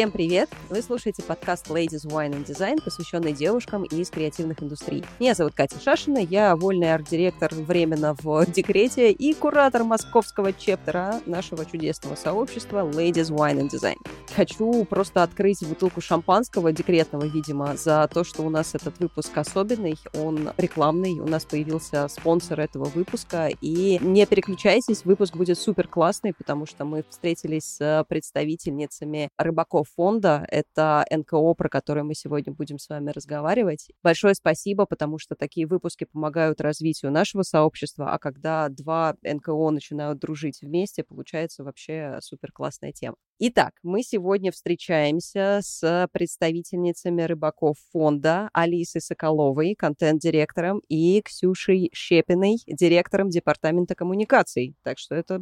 [0.00, 0.48] Всем привет!
[0.70, 5.04] Вы слушаете подкаст Ladies Wine and Design, посвященный девушкам из креативных индустрий.
[5.18, 11.66] Меня зовут Катя Шашина, я вольный арт-директор временно в декрете и куратор московского чептера нашего
[11.66, 13.96] чудесного сообщества Ladies Wine and Design.
[14.34, 19.98] Хочу просто открыть бутылку шампанского декретного, видимо, за то, что у нас этот выпуск особенный,
[20.14, 26.32] он рекламный, у нас появился спонсор этого выпуска, и не переключайтесь, выпуск будет супер классный,
[26.32, 30.46] потому что мы встретились с представительницами рыбаков фонда.
[30.50, 33.88] Это НКО, про которое мы сегодня будем с вами разговаривать.
[34.02, 40.18] Большое спасибо, потому что такие выпуски помогают развитию нашего сообщества, а когда два НКО начинают
[40.18, 43.16] дружить вместе, получается вообще супер классная тема.
[43.38, 53.30] Итак, мы сегодня встречаемся с представительницами рыбаков фонда Алисой Соколовой, контент-директором, и Ксюшей Щепиной, директором
[53.30, 54.74] департамента коммуникаций.
[54.82, 55.40] Так что это...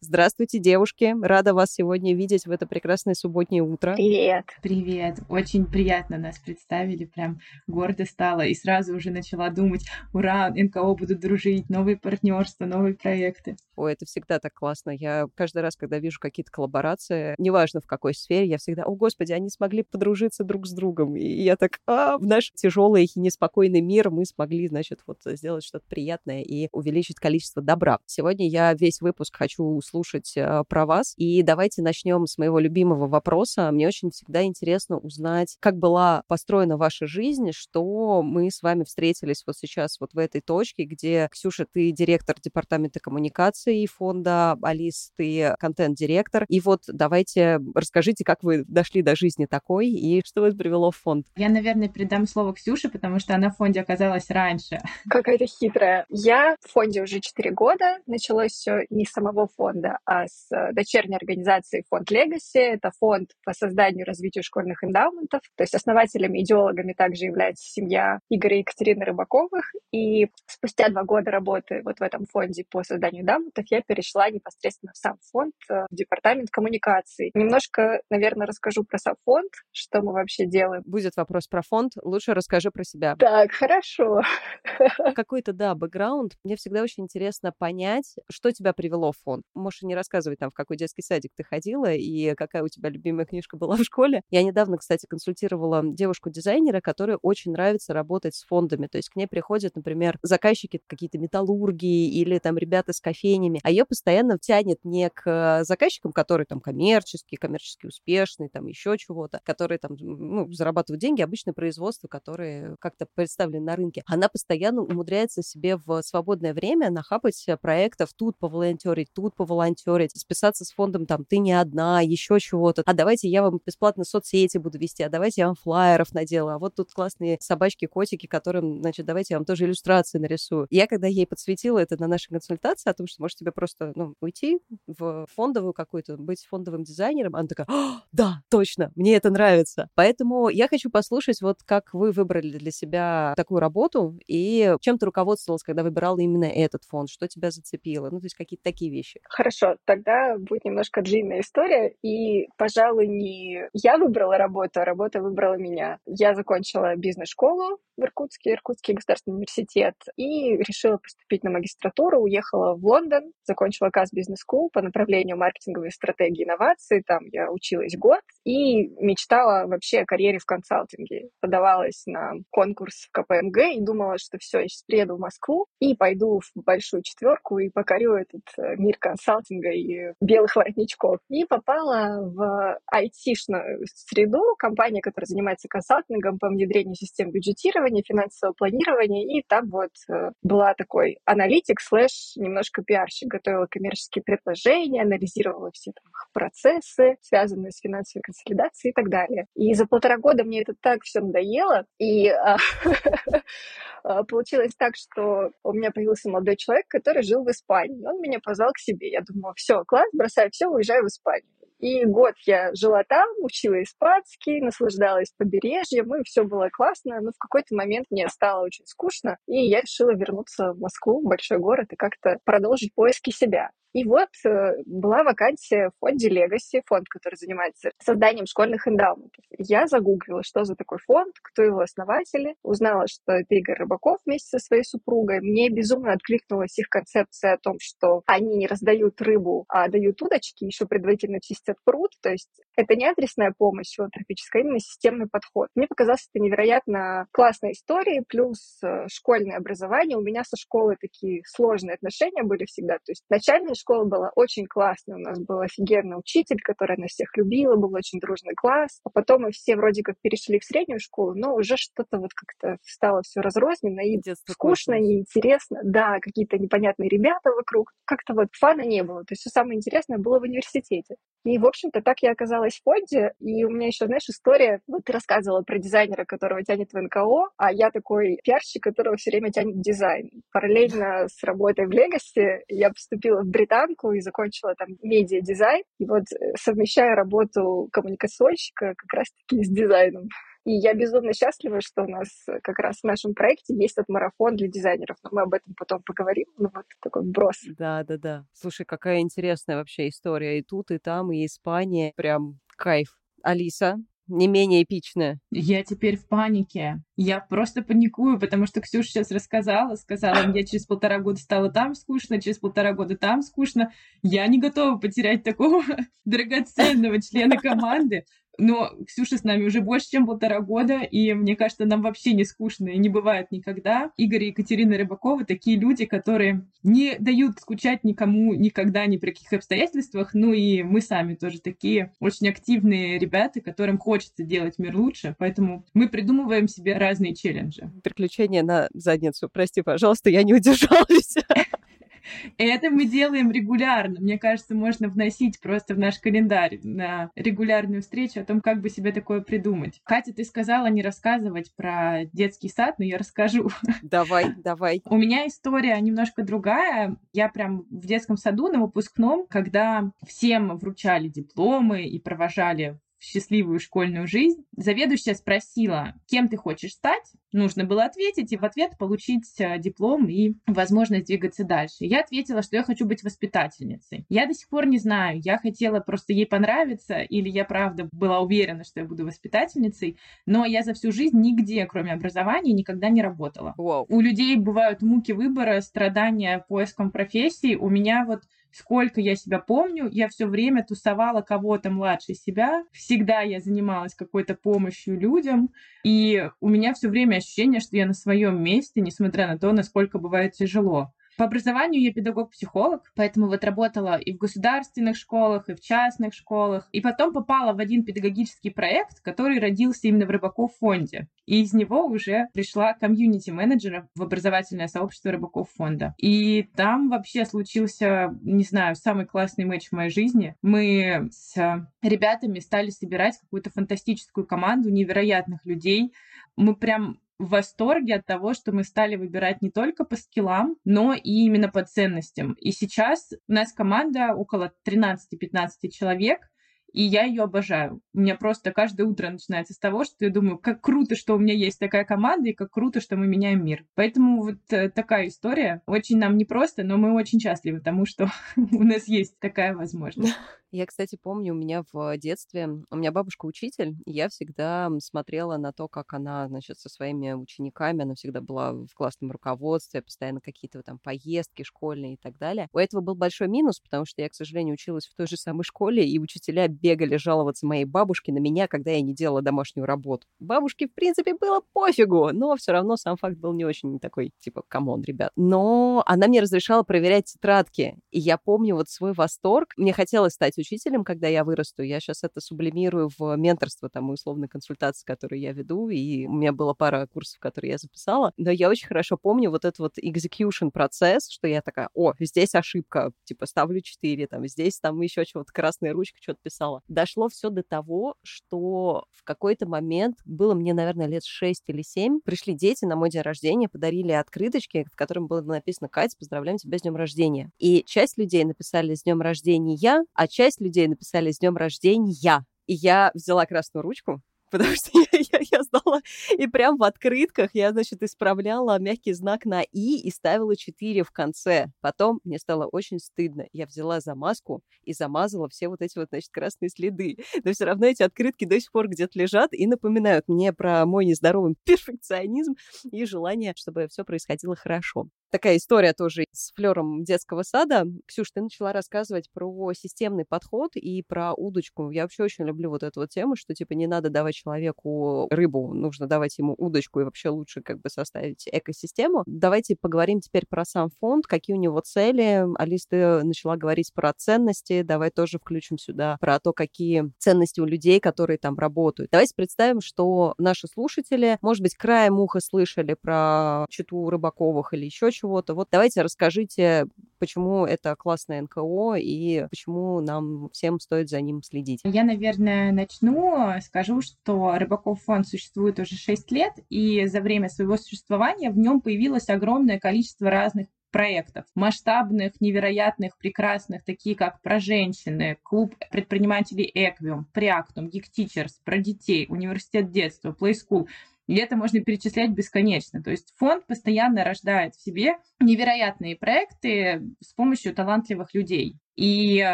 [0.00, 1.14] Здравствуйте, девушки!
[1.22, 3.94] Рада вас сегодня видеть в это прекрасное субботнее утро.
[3.94, 4.46] Привет!
[4.62, 5.18] Привет!
[5.28, 8.42] Очень приятно нас представили, прям гордо стало.
[8.42, 13.56] И сразу уже начала думать, ура, НКО будут дружить, новые партнерства, новые проекты.
[13.76, 14.90] Ой, это всегда так классно.
[14.90, 19.32] Я каждый раз, когда вижу какие-то коллаборации, неважно в какой сфере, я всегда, о господи,
[19.32, 21.16] они смогли подружиться друг с другом.
[21.16, 25.64] И я так, а, в наш тяжелый и неспокойный мир мы смогли, значит, вот сделать
[25.64, 27.98] что-то приятное и увеличить количество добра.
[28.06, 31.14] Сегодня я весь выпуск хочу слушать э, про вас.
[31.16, 33.23] И давайте начнем с моего любимого вопроса.
[33.72, 39.42] Мне очень всегда интересно узнать, как была построена ваша жизнь, что мы с вами встретились
[39.46, 45.12] вот сейчас вот в этой точке, где, Ксюша, ты директор департамента коммуникации коммуникаций фонда, Алис,
[45.16, 46.44] ты контент-директор.
[46.48, 50.96] И вот давайте расскажите, как вы дошли до жизни такой и что вас привело в
[50.96, 51.26] фонд.
[51.36, 54.78] Я, наверное, передам слово Ксюше, потому что она в фонде оказалась раньше.
[55.08, 56.06] Какая-то хитрая.
[56.10, 57.98] Я в фонде уже 4 года.
[58.06, 62.60] Началось все не с самого фонда, а с дочерней организации фонд Legacy.
[62.60, 63.13] Это фонд
[63.44, 65.40] по созданию и развитию школьных эндаументов.
[65.56, 69.72] То есть основателями, идеологами также является семья Игоря и Екатерины Рыбаковых.
[69.92, 74.92] И спустя два года работы вот в этом фонде по созданию эндаументов я перешла непосредственно
[74.92, 77.30] в сам фонд, э, в департамент коммуникаций.
[77.34, 80.82] Немножко, наверное, расскажу про сам фонд, что мы вообще делаем.
[80.86, 83.16] Будет вопрос про фонд, лучше расскажи про себя.
[83.16, 84.20] Так, хорошо.
[85.14, 86.32] Какой-то, да, бэкграунд.
[86.44, 89.44] Мне всегда очень интересно понять, что тебя привело в фонд.
[89.54, 93.26] Можешь не рассказывать там, в какой детский садик ты ходила и какая у тебя любимая
[93.26, 94.22] книжка была в школе.
[94.30, 98.88] Я недавно, кстати, консультировала девушку-дизайнера, которой очень нравится работать с фондами.
[98.88, 103.60] То есть к ней приходят, например, заказчики какие-то металлургии или там ребята с кофейни, компаниями,
[103.62, 109.40] а ее постоянно тянет не к заказчикам, которые там коммерческие, коммерчески успешные, там еще чего-то,
[109.44, 114.02] которые там ну, зарабатывают деньги, обычное производство, которые как-то представлены на рынке.
[114.06, 120.72] Она постоянно умудряется себе в свободное время нахапать проектов, тут поволонтерить, тут поволонтерить, списаться с
[120.72, 122.82] фондом там «ты не одна», еще чего-то.
[122.94, 126.58] А давайте я вам бесплатно соцсети буду вести, а давайте я вам флайеров наделаю, а
[126.60, 130.68] вот тут классные собачки, котики, которым, значит, давайте я вам тоже иллюстрации нарисую.
[130.70, 134.14] Я когда ей подсветила это на нашей консультации о том, что, может, тебе просто ну,
[134.20, 137.34] уйти в фондовую какую-то, быть фондовым дизайнером.
[137.34, 137.66] Она такая,
[138.12, 139.88] да, точно, мне это нравится.
[139.96, 145.06] Поэтому я хочу послушать, вот как вы выбрали для себя такую работу и чем ты
[145.06, 149.18] руководствовалась, когда выбирала именно этот фонд, что тебя зацепило, ну, то есть какие-то такие вещи.
[149.28, 152.46] Хорошо, тогда будет немножко длинная история, и,
[152.84, 155.98] пожалуй, не я выбрала работу, а работа выбрала меня.
[156.06, 162.84] Я закончила бизнес-школу в Иркутске, Иркутский государственный университет, и решила поступить на магистратуру, уехала в
[162.84, 167.02] Лондон, закончила КАС Бизнес School по направлению маркетинговой стратегии и инноваций.
[167.06, 171.28] Там я училась год и мечтала вообще о карьере в консалтинге.
[171.40, 175.94] Подавалась на конкурс в КПМГ и думала, что все, я сейчас приеду в Москву и
[175.94, 181.18] пойду в большую четверку и покорю этот э, мир консалтинга и белых воротничков.
[181.28, 189.38] И попала в IT-шную среду, компания, которая занимается консалтингом по внедрению систем бюджетирования, финансового планирования.
[189.38, 195.70] И там вот э, была такой аналитик слэш немножко пиар пиарщик, готовила коммерческие предложения, анализировала
[195.72, 199.46] все там, процессы, связанные с финансовой консолидацией и так далее.
[199.54, 202.56] И за полтора года мне это так все надоело, и а,
[204.04, 208.06] а, получилось так, что у меня появился молодой человек, который жил в Испании.
[208.06, 209.10] Он меня позвал к себе.
[209.10, 211.48] Я думала, все, класс, бросаю все, уезжаю в Испанию.
[211.84, 217.20] И год я жила там, учила испанский, наслаждалась побережьем, и все было классно.
[217.20, 221.58] Но в какой-то момент мне стало очень скучно, и я решила вернуться в Москву, большой
[221.58, 223.68] город, и как-то продолжить поиски себя.
[223.94, 229.44] И вот э, была вакансия в фонде Legacy, фонд, который занимается созданием школьных эндаументов.
[229.56, 234.58] Я загуглила, что за такой фонд, кто его основатели, узнала, что это Игорь Рыбаков вместе
[234.58, 235.40] со своей супругой.
[235.40, 240.64] Мне безумно откликнулась их концепция о том, что они не раздают рыбу, а дают удочки,
[240.64, 242.10] еще предварительно чистят пруд.
[242.20, 245.68] То есть это не адресная помощь филантропическая, а именно системный подход.
[245.76, 250.18] Мне показалось это невероятно классной историей, плюс э, школьное образование.
[250.18, 252.94] У меня со школой такие сложные отношения были всегда.
[252.94, 255.16] То есть начальная школа была очень классная.
[255.16, 259.00] У нас был офигенный учитель, который нас всех любила, был очень дружный класс.
[259.04, 262.78] А потом мы все вроде как перешли в среднюю школу, но уже что-то вот как-то
[262.82, 265.08] стало все разрозненно и Детство скучно, кончилось.
[265.08, 265.80] неинтересно.
[265.84, 267.92] Да, какие-то непонятные ребята вокруг.
[268.04, 269.20] Как-то вот фана не было.
[269.20, 271.16] То есть все самое интересное было в университете.
[271.44, 273.32] И, в общем-то, так я оказалась в фонде.
[273.38, 274.80] И у меня еще, знаешь, история.
[274.86, 279.30] Вот ты рассказывала про дизайнера, которого тянет в НКО, а я такой пиарщик, которого все
[279.30, 280.30] время тянет дизайн.
[280.52, 285.84] Параллельно с работой в Легаси я поступила в британку и закончила там медиа-дизайн.
[285.98, 290.28] И вот э, совмещая работу коммуникационщика как раз-таки с дизайном.
[290.64, 292.28] И я безумно счастлива, что у нас
[292.62, 295.16] как раз в нашем проекте есть этот марафон для дизайнеров.
[295.22, 296.46] Но мы об этом потом поговорим.
[296.58, 297.62] Ну вот такой брос.
[297.78, 298.44] Да, да, да.
[298.52, 300.58] Слушай, какая интересная вообще история.
[300.58, 302.12] И тут, и там, и Испания.
[302.16, 303.18] Прям кайф.
[303.42, 305.38] Алиса, не менее эпичная.
[305.50, 307.02] Я теперь в панике.
[307.16, 311.94] Я просто паникую, потому что Ксюша сейчас рассказала, сказала, я через полтора года стала там
[311.94, 313.92] скучно, через полтора года там скучно.
[314.22, 315.82] Я не готова потерять такого
[316.24, 318.24] драгоценного члена команды.
[318.58, 322.44] Но Ксюша с нами уже больше, чем полтора года, и мне кажется, нам вообще не
[322.44, 324.10] скучно и не бывает никогда.
[324.16, 329.52] Игорь и Екатерина Рыбакова такие люди, которые не дают скучать никому никогда, ни при каких
[329.52, 330.34] обстоятельствах.
[330.34, 335.84] Ну и мы сами тоже такие очень активные ребята, которым хочется делать мир лучше, поэтому
[335.94, 337.90] мы придумываем себе разные челленджи.
[338.02, 339.48] Приключения на задницу.
[339.52, 341.34] Прости, пожалуйста, я не удержалась.
[342.58, 344.20] Это мы делаем регулярно.
[344.20, 348.88] Мне кажется, можно вносить просто в наш календарь на регулярную встречу о том, как бы
[348.88, 350.00] себе такое придумать.
[350.04, 353.68] Катя, ты сказала не рассказывать про детский сад, но я расскажу.
[354.02, 355.02] Давай, давай.
[355.06, 357.16] У меня история немножко другая.
[357.32, 364.26] Я прям в детском саду на выпускном, когда всем вручали дипломы и провожали счастливую школьную
[364.26, 364.64] жизнь.
[364.76, 367.32] Заведующая спросила, кем ты хочешь стать.
[367.52, 371.98] Нужно было ответить и в ответ получить э, диплом и возможность двигаться дальше.
[372.00, 374.26] Я ответила, что я хочу быть воспитательницей.
[374.28, 378.40] Я до сих пор не знаю, я хотела просто ей понравиться или я правда была
[378.40, 383.22] уверена, что я буду воспитательницей, но я за всю жизнь нигде, кроме образования, никогда не
[383.22, 383.74] работала.
[383.78, 384.06] Wow.
[384.08, 387.76] У людей бывают муки выбора, страдания поиском профессии.
[387.76, 388.42] У меня вот
[388.74, 394.54] сколько я себя помню, я все время тусовала кого-то младше себя, всегда я занималась какой-то
[394.54, 395.70] помощью людям,
[396.02, 400.18] и у меня все время ощущение, что я на своем месте, несмотря на то, насколько
[400.18, 401.12] бывает тяжело.
[401.36, 406.88] По образованию я педагог-психолог, поэтому вот работала и в государственных школах, и в частных школах.
[406.92, 411.28] И потом попала в один педагогический проект, который родился именно в Рыбаков фонде.
[411.46, 416.14] И из него уже пришла комьюнити-менеджером в образовательное сообщество Рыбаков фонда.
[416.18, 420.54] И там вообще случился, не знаю, самый классный матч в моей жизни.
[420.62, 421.54] Мы с
[422.02, 426.14] ребятами стали собирать какую-то фантастическую команду невероятных людей.
[426.56, 431.14] Мы прям в восторге от того, что мы стали выбирать не только по скиллам, но
[431.14, 432.52] и именно по ценностям.
[432.54, 436.48] И сейчас у нас команда около 13-15 человек,
[436.94, 438.00] и я ее обожаю.
[438.14, 441.38] У меня просто каждое утро начинается с того, что я думаю, как круто, что у
[441.38, 443.84] меня есть такая команда, и как круто, что мы меняем мир.
[443.96, 445.82] Поэтому вот э, такая история.
[445.86, 450.34] Очень нам непросто, но мы очень счастливы тому, что у нас есть такая возможность.
[450.74, 455.56] Я, кстати, помню, у меня в детстве, у меня бабушка учитель, и я всегда смотрела
[455.56, 460.40] на то, как она, значит, со своими учениками, она всегда была в классном руководстве, постоянно
[460.40, 462.66] какие-то там поездки школьные и так далее.
[462.72, 465.62] У этого был большой минус, потому что я, к сожалению, училась в той же самой
[465.62, 470.26] школе, и учителя бегали жаловаться моей бабушке на меня, когда я не делала домашнюю работу.
[470.38, 474.62] Бабушке, в принципе, было пофигу, но все равно сам факт был не очень такой, типа,
[474.68, 475.30] come on, ребят.
[475.34, 479.72] Но она мне разрешала проверять тетрадки, и я помню вот свой восторг.
[479.78, 481.82] Мне хотелось стать учителем, когда я вырасту.
[481.82, 486.52] Я сейчас это сублимирую в менторство, там, условной консультации, которую я веду, и у меня
[486.52, 488.32] было пара курсов, которые я записала.
[488.36, 492.54] Но я очень хорошо помню вот этот вот execution процесс, что я такая, о, здесь
[492.54, 496.73] ошибка, типа, ставлю 4, там, здесь там еще чего-то, красная ручка, что-то писала.
[496.88, 502.20] Дошло все до того, что в какой-то момент, было мне, наверное, лет 6 или 7,
[502.24, 506.78] пришли дети на мой день рождения, подарили открыточки, в котором было написано «Катя, поздравляем тебя
[506.78, 507.50] с днем рождения».
[507.58, 512.44] И часть людей написали «С днем рождения я», а часть людей написали «С днем рождения!»
[512.66, 516.00] И я взяла красную ручку, потому что я, я, я знала,
[516.36, 521.10] и прям в открытках я, значит, исправляла мягкий знак на «и» и ставила 4 в
[521.10, 521.66] конце.
[521.80, 523.46] Потом мне стало очень стыдно.
[523.52, 527.16] Я взяла замазку и замазала все вот эти вот, значит, красные следы.
[527.42, 531.04] Но все равно эти открытки до сих пор где-то лежат и напоминают мне про мой
[531.04, 532.54] нездоровый перфекционизм
[532.90, 537.86] и желание, чтобы все происходило хорошо такая история тоже с флером детского сада.
[538.06, 541.90] Ксюш, ты начала рассказывать про системный подход и про удочку.
[541.90, 545.74] Я вообще очень люблю вот эту вот тему, что типа не надо давать человеку рыбу,
[545.74, 549.24] нужно давать ему удочку и вообще лучше как бы составить экосистему.
[549.26, 552.46] Давайте поговорим теперь про сам фонд, какие у него цели.
[552.56, 557.64] Алис, ты начала говорить про ценности, давай тоже включим сюда про то, какие ценности у
[557.64, 559.10] людей, которые там работают.
[559.10, 565.10] Давайте представим, что наши слушатели, может быть, краем уха слышали про читу Рыбаковых или еще
[565.10, 565.54] чего чего-то.
[565.54, 566.86] Вот давайте расскажите,
[567.18, 571.80] почему это классное НКО и почему нам всем стоит за ним следить.
[571.84, 573.54] Я, наверное, начну.
[573.62, 578.80] Скажу, что Рыбаков фонд существует уже 6 лет, и за время своего существования в нем
[578.80, 587.26] появилось огромное количество разных проектов, масштабных, невероятных, прекрасных, такие как «Про женщины», клуб предпринимателей «Эквиум»,
[587.32, 590.86] «Приактум», «Geek Teachers», «Про детей», «Университет детства», «Play School»,
[591.26, 593.02] и это можно перечислять бесконечно.
[593.02, 598.78] То есть фонд постоянно рождает в себе невероятные проекты с помощью талантливых людей.
[598.96, 599.44] И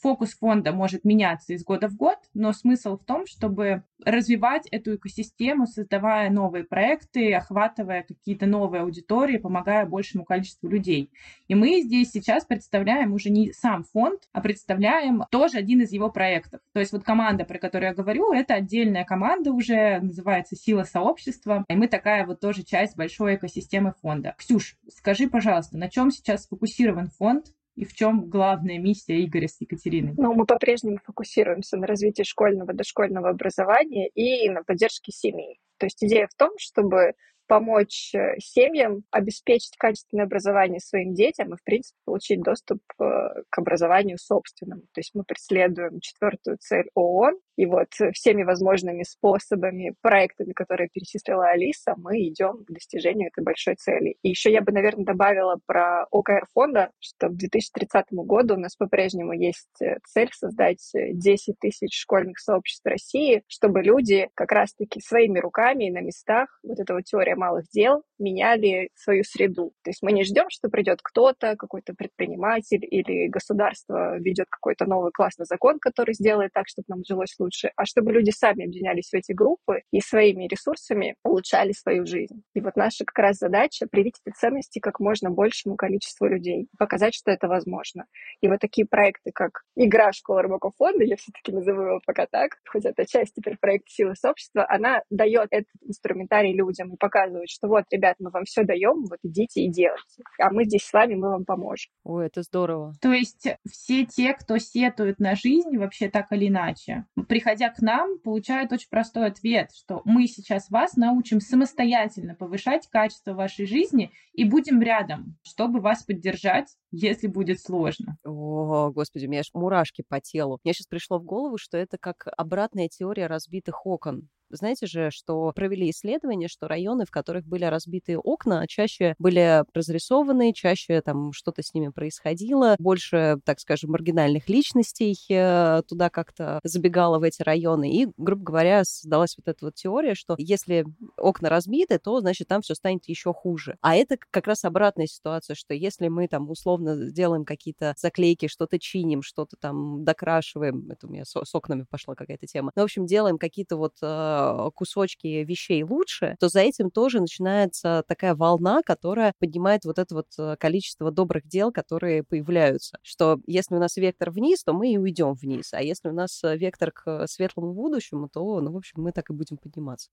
[0.00, 4.96] фокус фонда может меняться из года в год, но смысл в том, чтобы развивать эту
[4.96, 11.12] экосистему, создавая новые проекты, охватывая какие-то новые аудитории, помогая большему количеству людей.
[11.48, 16.10] И мы здесь сейчас представляем уже не сам фонд, а представляем тоже один из его
[16.10, 16.60] проектов.
[16.72, 21.66] То есть вот команда, про которую я говорю, это отдельная команда уже, называется «Сила сообщества»,
[21.68, 24.34] и мы такая вот тоже часть большой экосистемы фонда.
[24.38, 29.58] Ксюш, скажи, пожалуйста, на чем сейчас сфокусирован фонд, и в чем главная миссия Игоря с
[29.58, 30.12] Екатериной?
[30.18, 35.60] Ну, мы по-прежнему фокусируемся на развитии школьного, дошкольного образования и на поддержке семей.
[35.78, 37.14] То есть идея в том, чтобы
[37.46, 43.04] помочь э, семьям обеспечить качественное образование своим детям и, в принципе, получить доступ э,
[43.48, 44.82] к образованию собственному.
[44.92, 51.48] То есть мы преследуем четвертую цель ООН, и вот всеми возможными способами, проектами, которые перечислила
[51.48, 54.16] Алиса, мы идем к достижению этой большой цели.
[54.22, 58.76] И еще я бы, наверное, добавила про ОКР фонда, что к 2030 году у нас
[58.76, 65.38] по-прежнему есть э, цель создать 10 тысяч школьных сообществ России, чтобы люди как раз-таки своими
[65.38, 69.72] руками на местах, вот эта вот теория малых дел меняли свою среду.
[69.82, 75.12] То есть мы не ждем, что придет кто-то, какой-то предприниматель или государство ведет какой-то новый
[75.12, 79.14] классный закон, который сделает так, чтобы нам жилось лучше, а чтобы люди сами объединялись в
[79.14, 82.42] эти группы и своими ресурсами улучшали свою жизнь.
[82.54, 87.14] И вот наша как раз задача привить эти ценности как можно большему количеству людей, показать,
[87.14, 88.06] что это возможно.
[88.40, 92.52] И вот такие проекты, как игра «Школа рыбаков фонда», я все-таки называю его пока так,
[92.68, 97.68] хоть это часть теперь проекта «Силы сообщества», она дает этот инструментарий людям и показывает, что
[97.68, 100.22] вот, ребят, мы вам все даем, вот идите и делайте.
[100.38, 101.90] А мы здесь с вами, мы вам поможем.
[102.04, 102.94] Ой, это здорово.
[103.00, 107.04] То есть все те, кто сетует на жизнь вообще так или иначе,
[107.40, 113.32] приходя к нам, получают очень простой ответ, что мы сейчас вас научим самостоятельно повышать качество
[113.32, 118.18] вашей жизни и будем рядом, чтобы вас поддержать, если будет сложно.
[118.24, 120.58] О, господи, у меня аж мурашки по телу.
[120.62, 124.28] Мне сейчас пришло в голову, что это как обратная теория разбитых окон.
[124.50, 130.52] Знаете же, что провели исследование, что районы, в которых были разбиты окна, чаще были разрисованы,
[130.52, 137.18] чаще там что-то с ними происходило, больше, так скажем, маргинальных личностей э, туда как-то забегало
[137.18, 137.92] в эти районы.
[137.92, 140.84] И, грубо говоря, создалась вот эта вот теория, что если
[141.16, 143.76] окна разбиты, то, значит, там все станет еще хуже.
[143.80, 148.78] А это как раз обратная ситуация, что если мы там условно делаем какие-то заклейки, что-то
[148.78, 152.84] чиним, что-то там докрашиваем, это у меня с, с окнами пошла какая-то тема, ну, в
[152.84, 154.39] общем, делаем какие-то вот Э,
[154.74, 160.26] кусочки вещей лучше, то за этим тоже начинается такая волна, которая поднимает вот это вот
[160.38, 162.98] э, количество добрых дел, которые появляются.
[163.02, 165.72] Что если у нас вектор вниз, то мы и уйдем вниз.
[165.72, 169.30] А если у нас э, вектор к светлому будущему, то, ну, в общем, мы так
[169.30, 170.10] и будем подниматься.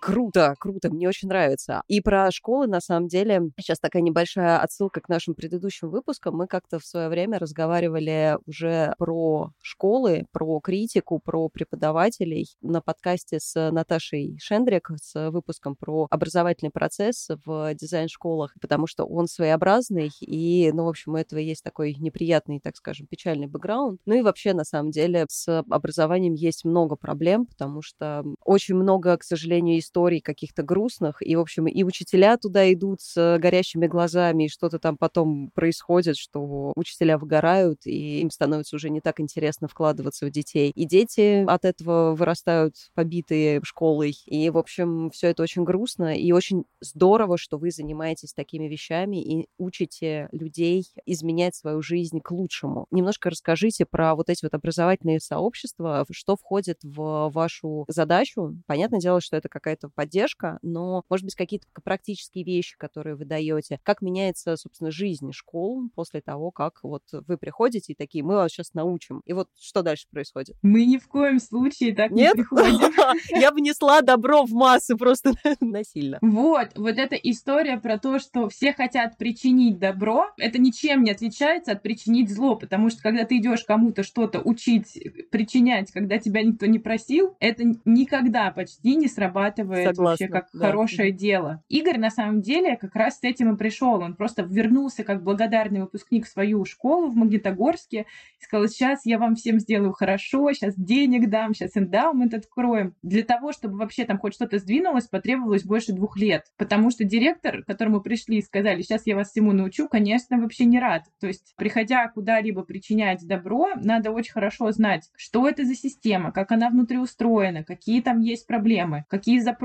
[0.00, 1.82] Круто, круто, мне очень нравится.
[1.86, 6.36] И про школы, на самом деле, сейчас такая небольшая отсылка к нашим предыдущим выпускам.
[6.36, 13.40] Мы как-то в свое время разговаривали уже про школы, про критику, про преподавателей на подкасте
[13.40, 20.70] с Наташей Шендрик, с выпуском про образовательный процесс в дизайн-школах, потому что он своеобразный, и,
[20.72, 24.00] ну, в общем, у этого есть такой неприятный, так скажем, печальный бэкграунд.
[24.06, 29.18] Ну и вообще, на самом деле, с образованием есть много проблем, потому что очень много,
[29.18, 34.44] к сожалению, историй каких-то грустных, и, в общем, и учителя туда идут с горящими глазами,
[34.44, 39.68] и что-то там потом происходит, что учителя выгорают, и им становится уже не так интересно
[39.68, 40.70] вкладываться в детей.
[40.74, 44.16] И дети от этого вырастают побитые школой.
[44.26, 49.22] И, в общем, все это очень грустно, и очень здорово, что вы занимаетесь такими вещами
[49.22, 52.86] и учите людей изменять свою жизнь к лучшему.
[52.90, 58.56] Немножко расскажите про вот эти вот образовательные сообщества, что входит в вашу задачу.
[58.66, 63.80] Понятное дело, что это какая-то поддержка, но, может быть, какие-то практические вещи, которые вы даете.
[63.82, 68.52] Как меняется, собственно, жизнь школ после того, как вот вы приходите и такие, мы вас
[68.52, 69.22] сейчас научим.
[69.24, 70.56] И вот что дальше происходит?
[70.62, 72.36] Мы ни в коем случае так Нет?
[72.36, 72.92] не приходим.
[73.40, 76.18] Я внесла добро в массы просто насильно.
[76.20, 81.72] Вот, вот эта история про то, что все хотят причинить добро, это ничем не отличается
[81.72, 84.98] от причинить зло, потому что когда ты идешь кому-то что-то учить,
[85.30, 90.66] причинять, когда тебя никто не просил, это никогда почти не срабатывает Согласна, вообще как да.
[90.66, 91.62] хорошее дело.
[91.68, 94.00] Игорь на самом деле как раз с этим и пришел.
[94.00, 98.06] Он просто вернулся как благодарный выпускник в свою школу в Магнитогорске
[98.40, 102.94] и сказал, сейчас я вам всем сделаю хорошо, сейчас денег дам, сейчас эндаумент откроем.
[103.02, 106.44] Для того, чтобы вообще там хоть что-то сдвинулось, потребовалось больше двух лет.
[106.56, 110.64] Потому что директор, к которому пришли и сказали, сейчас я вас всему научу, конечно, вообще
[110.64, 111.04] не рад.
[111.20, 116.52] То есть, приходя куда-либо причинять добро, надо очень хорошо знать, что это за система, как
[116.52, 119.59] она внутри устроена, какие там есть проблемы, какие запросы.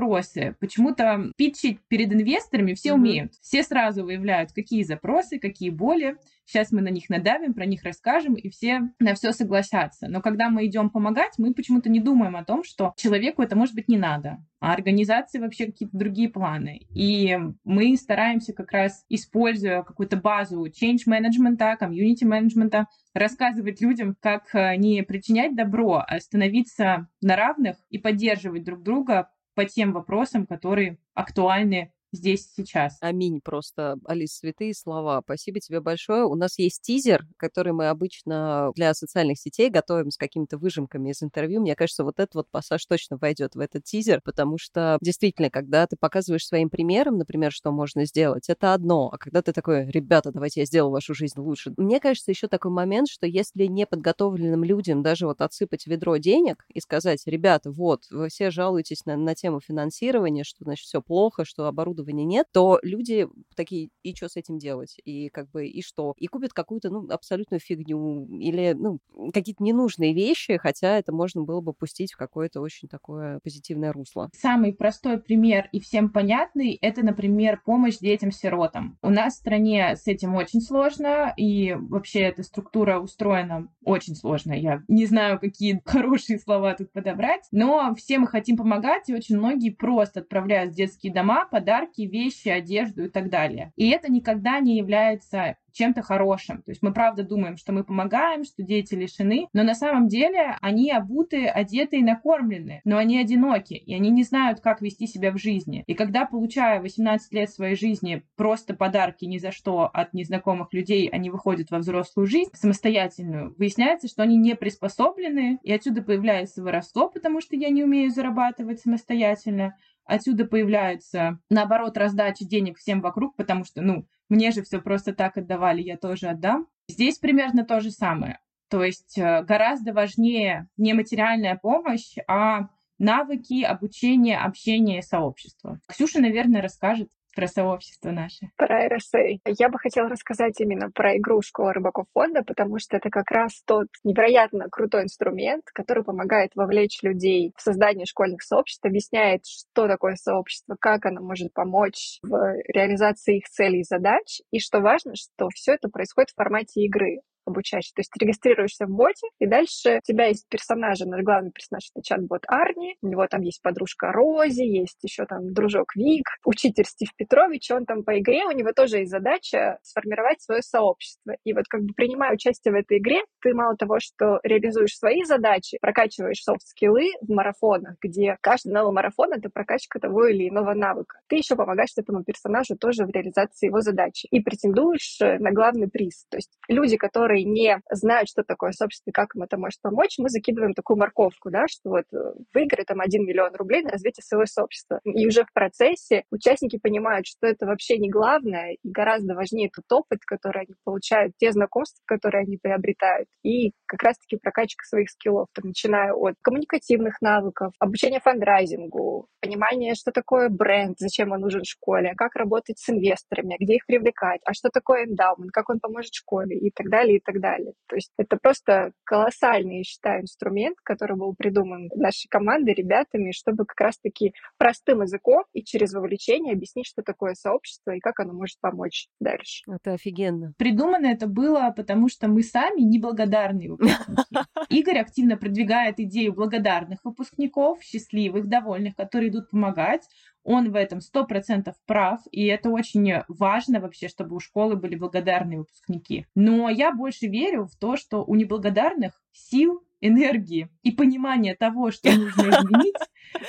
[0.60, 2.94] Почему-то питчить перед инвесторами все mm-hmm.
[2.94, 3.32] умеют.
[3.40, 8.34] Все сразу выявляют, какие запросы, какие боли, сейчас мы на них надавим, про них расскажем,
[8.34, 10.08] и все на все согласятся.
[10.08, 13.74] Но когда мы идем помогать, мы почему-то не думаем о том, что человеку это может
[13.74, 16.86] быть не надо, а организации вообще какие-то другие планы.
[16.94, 24.54] И мы стараемся как раз, используя какую-то базу change management, community management, рассказывать людям, как
[24.54, 30.46] э, не причинять добро, а становиться на равных и поддерживать друг друга по тем вопросам,
[30.46, 32.96] которые актуальны здесь сейчас.
[33.00, 35.20] Аминь просто, Алис, святые слова.
[35.24, 36.24] Спасибо тебе большое.
[36.24, 41.22] У нас есть тизер, который мы обычно для социальных сетей готовим с какими-то выжимками из
[41.22, 41.60] интервью.
[41.60, 45.86] Мне кажется, вот этот вот пассаж точно войдет в этот тизер, потому что действительно, когда
[45.86, 49.10] ты показываешь своим примером, например, что можно сделать, это одно.
[49.12, 51.72] А когда ты такой, ребята, давайте я сделаю вашу жизнь лучше.
[51.76, 56.80] Мне кажется, еще такой момент, что если неподготовленным людям даже вот отсыпать ведро денег и
[56.80, 61.66] сказать, ребята, вот, вы все жалуетесь на, на тему финансирования, что, значит, все плохо, что
[61.66, 64.96] оборудование оборудования нет, то люди такие, и что с этим делать?
[65.04, 66.14] И как бы, и что?
[66.18, 68.98] И купят какую-то, ну, абсолютную фигню или, ну,
[69.32, 74.30] какие-то ненужные вещи, хотя это можно было бы пустить в какое-то очень такое позитивное русло.
[74.34, 78.98] Самый простой пример и всем понятный— это, например, помощь детям-сиротам.
[79.02, 84.52] У нас в стране с этим очень сложно, и вообще эта структура устроена очень сложно.
[84.52, 89.36] Я не знаю, какие хорошие слова тут подобрать, но все мы хотим помогать, и очень
[89.38, 93.72] многие просто отправляют в детские дома подарки подарки, вещи, одежду и так далее.
[93.76, 96.62] И это никогда не является чем-то хорошим.
[96.62, 100.56] То есть мы правда думаем, что мы помогаем, что дети лишены, но на самом деле
[100.62, 105.32] они обуты, одеты и накормлены, но они одиноки, и они не знают, как вести себя
[105.32, 105.84] в жизни.
[105.86, 111.08] И когда, получая 18 лет своей жизни просто подарки ни за что от незнакомых людей,
[111.08, 117.10] они выходят во взрослую жизнь самостоятельную, выясняется, что они не приспособлены, и отсюда появляется воровство,
[117.10, 123.64] потому что я не умею зарабатывать самостоятельно, Отсюда появляется, наоборот, раздача денег всем вокруг, потому
[123.64, 126.68] что, ну, мне же все просто так отдавали, я тоже отдам.
[126.88, 128.38] Здесь примерно то же самое.
[128.68, 135.80] То есть э, гораздо важнее не материальная помощь, а навыки, обучение, общение, сообщество.
[135.86, 138.48] Ксюша, наверное, расскажет про сообщество наше.
[138.56, 139.40] Про RSA.
[139.44, 143.62] Я бы хотела рассказать именно про игру «Школа рыбаков фонда», потому что это как раз
[143.66, 150.16] тот невероятно крутой инструмент, который помогает вовлечь людей в создание школьных сообществ, объясняет, что такое
[150.16, 155.48] сообщество, как оно может помочь в реализации их целей и задач, и что важно, что
[155.54, 157.92] все это происходит в формате игры обучающий.
[157.94, 161.06] То есть регистрируешься в боте, и дальше у тебя есть персонажи.
[161.06, 165.52] Наш главный персонаж— это чат-бот Арни, у него там есть подружка Рози, есть еще там
[165.52, 170.42] дружок Вик, учитель Стив Петрович, он там по игре, у него тоже есть задача сформировать
[170.42, 171.36] свое сообщество.
[171.44, 175.24] И вот как бы принимая участие в этой игре, ты мало того, что реализуешь свои
[175.24, 181.18] задачи, прокачиваешь софт-скиллы в марафонах, где каждый новый марафон— это прокачка того или иного навыка.
[181.28, 186.26] Ты еще помогаешь этому персонажу тоже в реализации его задачи и претендуешь на главный приз.
[186.30, 188.72] То есть люди, которые которые не знают, что такое
[189.06, 192.16] и как им это может помочь, мы закидываем такую морковку, да, что вот э,
[192.54, 195.00] выиграй там 1 миллион рублей на развитие своего сообщества.
[195.04, 200.00] И уже в процессе участники понимают, что это вообще не главное, и гораздо важнее тот
[200.00, 205.48] опыт, который они получают, те знакомства, которые они приобретают, и как раз-таки прокачка своих скиллов,
[205.54, 211.68] там, начиная от коммуникативных навыков, обучения фандрайзингу, понимания, что такое бренд, зачем он нужен в
[211.68, 216.14] школе, как работать с инвесторами, где их привлекать, а что такое эндаумент, как он поможет
[216.14, 217.72] школе и так далее, и так далее.
[217.88, 223.66] То есть это просто колоссальный, я считаю, инструмент, который был придуман нашей командой, ребятами, чтобы
[223.66, 228.58] как раз-таки простым языком и через вовлечение объяснить, что такое сообщество и как оно может
[228.60, 229.64] помочь дальше.
[229.68, 230.52] Это офигенно.
[230.56, 234.22] Придумано это было, потому что мы сами неблагодарные выпускники.
[234.70, 240.08] Игорь активно продвигает идею благодарных выпускников, счастливых, довольных, которые идут помогать.
[240.48, 244.94] Он в этом сто процентов прав, и это очень важно вообще, чтобы у школы были
[244.94, 246.24] благодарные выпускники.
[246.36, 252.12] Но я больше верю в то, что у неблагодарных сил энергии и понимания того, что
[252.12, 252.94] нужно изменить,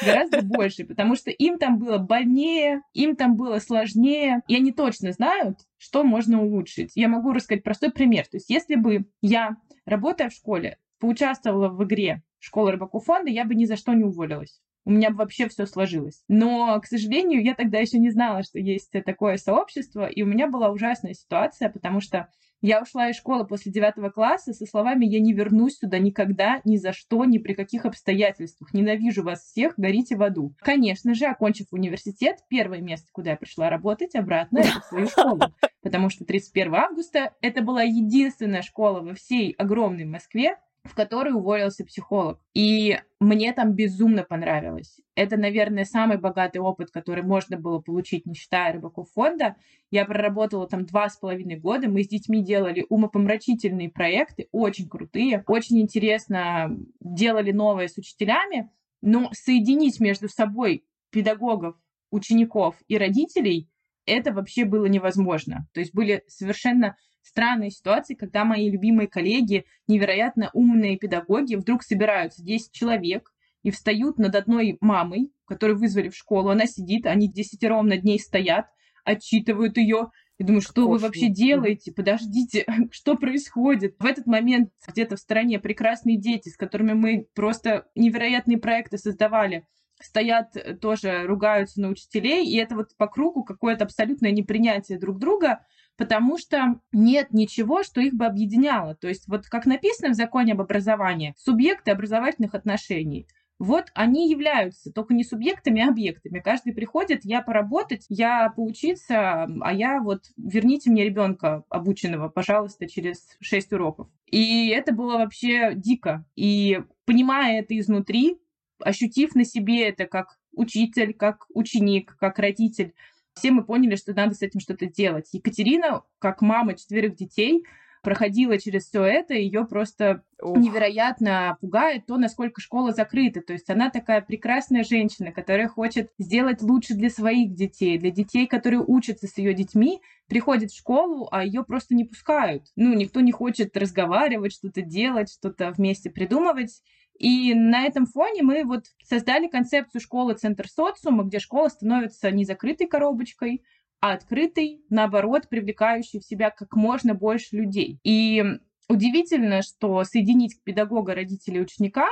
[0.04, 5.12] гораздо больше, потому что им там было больнее, им там было сложнее, и они точно
[5.12, 6.94] знают, что можно улучшить.
[6.96, 8.26] Я могу рассказать простой пример.
[8.26, 13.46] То есть если бы я, работая в школе, поучаствовала в игре «Школа рыбаков фонда», я
[13.46, 16.24] бы ни за что не уволилась у меня бы вообще все сложилось.
[16.30, 20.48] Но, к сожалению, я тогда еще не знала, что есть такое сообщество, и у меня
[20.48, 22.30] была ужасная ситуация, потому что
[22.62, 26.78] я ушла из школы после девятого класса со словами «Я не вернусь сюда никогда, ни
[26.78, 28.74] за что, ни при каких обстоятельствах.
[28.74, 30.56] Ненавижу вас всех, горите в аду».
[30.60, 35.42] Конечно же, окончив университет, первое место, куда я пришла работать, обратно, это в свою школу.
[35.82, 40.56] Потому что 31 августа это была единственная школа во всей огромной Москве,
[40.88, 42.40] в которой уволился психолог.
[42.54, 45.00] И мне там безумно понравилось.
[45.16, 49.56] Это, наверное, самый богатый опыт, который можно было получить, не считая рыбаков фонда.
[49.92, 51.90] Я проработала там два с половиной года.
[51.90, 58.72] Мы с детьми делали умопомрачительные проекты, очень крутые, очень интересно делали новое с учителями.
[59.02, 61.76] Но соединить между собой педагогов,
[62.10, 63.70] учеников и родителей
[64.08, 65.68] это вообще было невозможно.
[65.74, 66.96] То есть были совершенно
[67.28, 74.18] странные ситуации, когда мои любимые коллеги, невероятно умные педагоги, вдруг собираются 10 человек и встают
[74.18, 76.50] над одной мамой, которую вызвали в школу.
[76.50, 78.68] Она сидит, они десятером над ней стоят,
[79.04, 80.12] отчитывают ее.
[80.38, 80.88] И думаю, что Кофе.
[80.88, 81.92] вы вообще делаете?
[81.92, 83.96] Подождите, что происходит?
[84.00, 89.66] В этот момент где-то в стороне прекрасные дети, с которыми мы просто невероятные проекты создавали,
[90.00, 95.20] стоят э, тоже, ругаются на учителей, и это вот по кругу какое-то абсолютное непринятие друг
[95.20, 95.66] друга,
[95.98, 98.96] потому что нет ничего, что их бы объединяло.
[98.96, 103.28] То есть вот как написано в законе об образовании, субъекты образовательных отношений.
[103.60, 106.40] Вот они являются только не субъектами, а объектами.
[106.40, 113.36] Каждый приходит, я поработать, я поучиться, а я вот верните мне ребенка обученного, пожалуйста, через
[113.40, 114.10] 6 уроков.
[114.28, 116.24] И это было вообще дико.
[116.36, 118.38] И понимая это изнутри,
[118.80, 122.94] ощутив на себе это как учитель, как ученик, как родитель,
[123.38, 125.30] все мы поняли, что надо с этим что-то делать.
[125.32, 127.64] Екатерина, как мама четверых детей,
[128.08, 130.58] проходила через все это, ее просто Ух.
[130.58, 133.42] невероятно пугает то, насколько школа закрыта.
[133.42, 138.48] То есть она такая прекрасная женщина, которая хочет сделать лучше для своих детей, для детей,
[138.48, 142.64] которые учатся с ее детьми, приходит в школу, а ее просто не пускают.
[142.76, 146.82] Ну, никто не хочет разговаривать, что-то делать, что-то вместе придумывать.
[147.18, 152.46] И на этом фоне мы вот создали концепцию школы «Центр социума», где школа становится не
[152.46, 153.64] закрытой коробочкой,
[154.00, 158.00] а открытой, наоборот, привлекающей в себя как можно больше людей.
[158.04, 158.44] И
[158.88, 162.08] удивительно, что соединить педагога, родителей ученика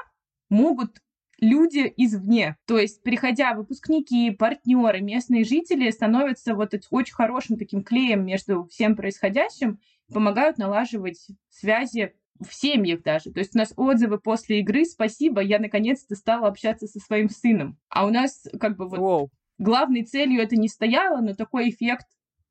[0.50, 1.02] могут
[1.40, 2.58] люди извне.
[2.66, 8.96] То есть, приходя выпускники, партнеры, местные жители становятся вот очень хорошим таким клеем между всем
[8.96, 9.80] происходящим,
[10.12, 13.32] помогают налаживать связи в семьях даже.
[13.32, 17.78] То есть у нас отзывы после игры «Спасибо, я наконец-то стала общаться со своим сыном».
[17.90, 19.30] А у нас как бы вот wow.
[19.58, 22.08] главной целью это не стояло, но такой эффект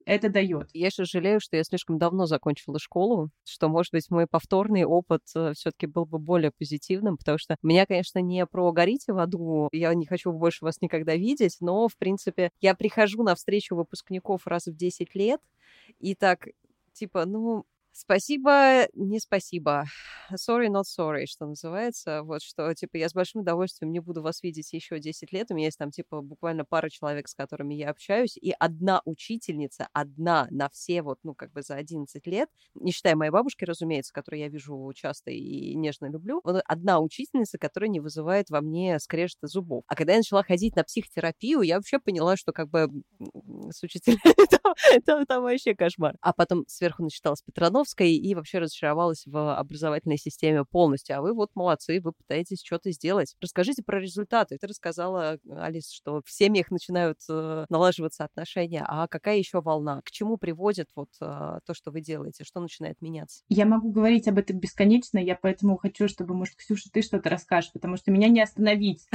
[0.07, 0.68] это дает.
[0.73, 5.23] Я сейчас жалею, что я слишком давно закончила школу, что, может быть, мой повторный опыт
[5.35, 9.68] э, все-таки был бы более позитивным, потому что меня, конечно, не про горите в аду,
[9.73, 14.47] я не хочу больше вас никогда видеть, но, в принципе, я прихожу на встречу выпускников
[14.47, 15.40] раз в 10 лет,
[16.01, 16.49] и так,
[16.92, 17.64] типа, ну,
[17.96, 19.85] Спасибо, не спасибо.
[20.33, 22.24] Sorry, not sorry, что называется.
[22.24, 25.46] Вот что, типа, я с большим удовольствием не буду вас видеть еще 10 лет.
[25.50, 29.87] У меня есть там, типа, буквально пара человек, с которыми я общаюсь, и одна учительница,
[29.92, 34.12] одна на все вот, ну, как бы за 11 лет, не считая моей бабушки, разумеется,
[34.12, 38.98] которую я вижу часто и нежно люблю, вот одна учительница, которая не вызывает во мне
[38.98, 39.85] скрежета зубов.
[39.87, 42.88] А когда я начала ходить на психотерапию, я вообще поняла, что как бы
[43.70, 46.16] с учителями там, там, там вообще кошмар.
[46.20, 51.16] А потом сверху начиталась Петрановская, Жириновской и вообще разочаровалась в образовательной системе полностью.
[51.16, 53.37] А вы вот молодцы, вы пытаетесь что-то сделать.
[53.40, 54.57] Расскажите про результаты.
[54.59, 58.85] Ты рассказала, Алис, что в семьях начинают э, налаживаться отношения.
[58.87, 60.01] А какая еще волна?
[60.05, 61.25] К чему приводит вот э,
[61.64, 62.44] то, что вы делаете?
[62.44, 63.42] Что начинает меняться?
[63.49, 67.73] Я могу говорить об этом бесконечно, я поэтому хочу, чтобы, может, Ксюша, ты что-то расскажешь,
[67.73, 69.07] потому что меня не остановить.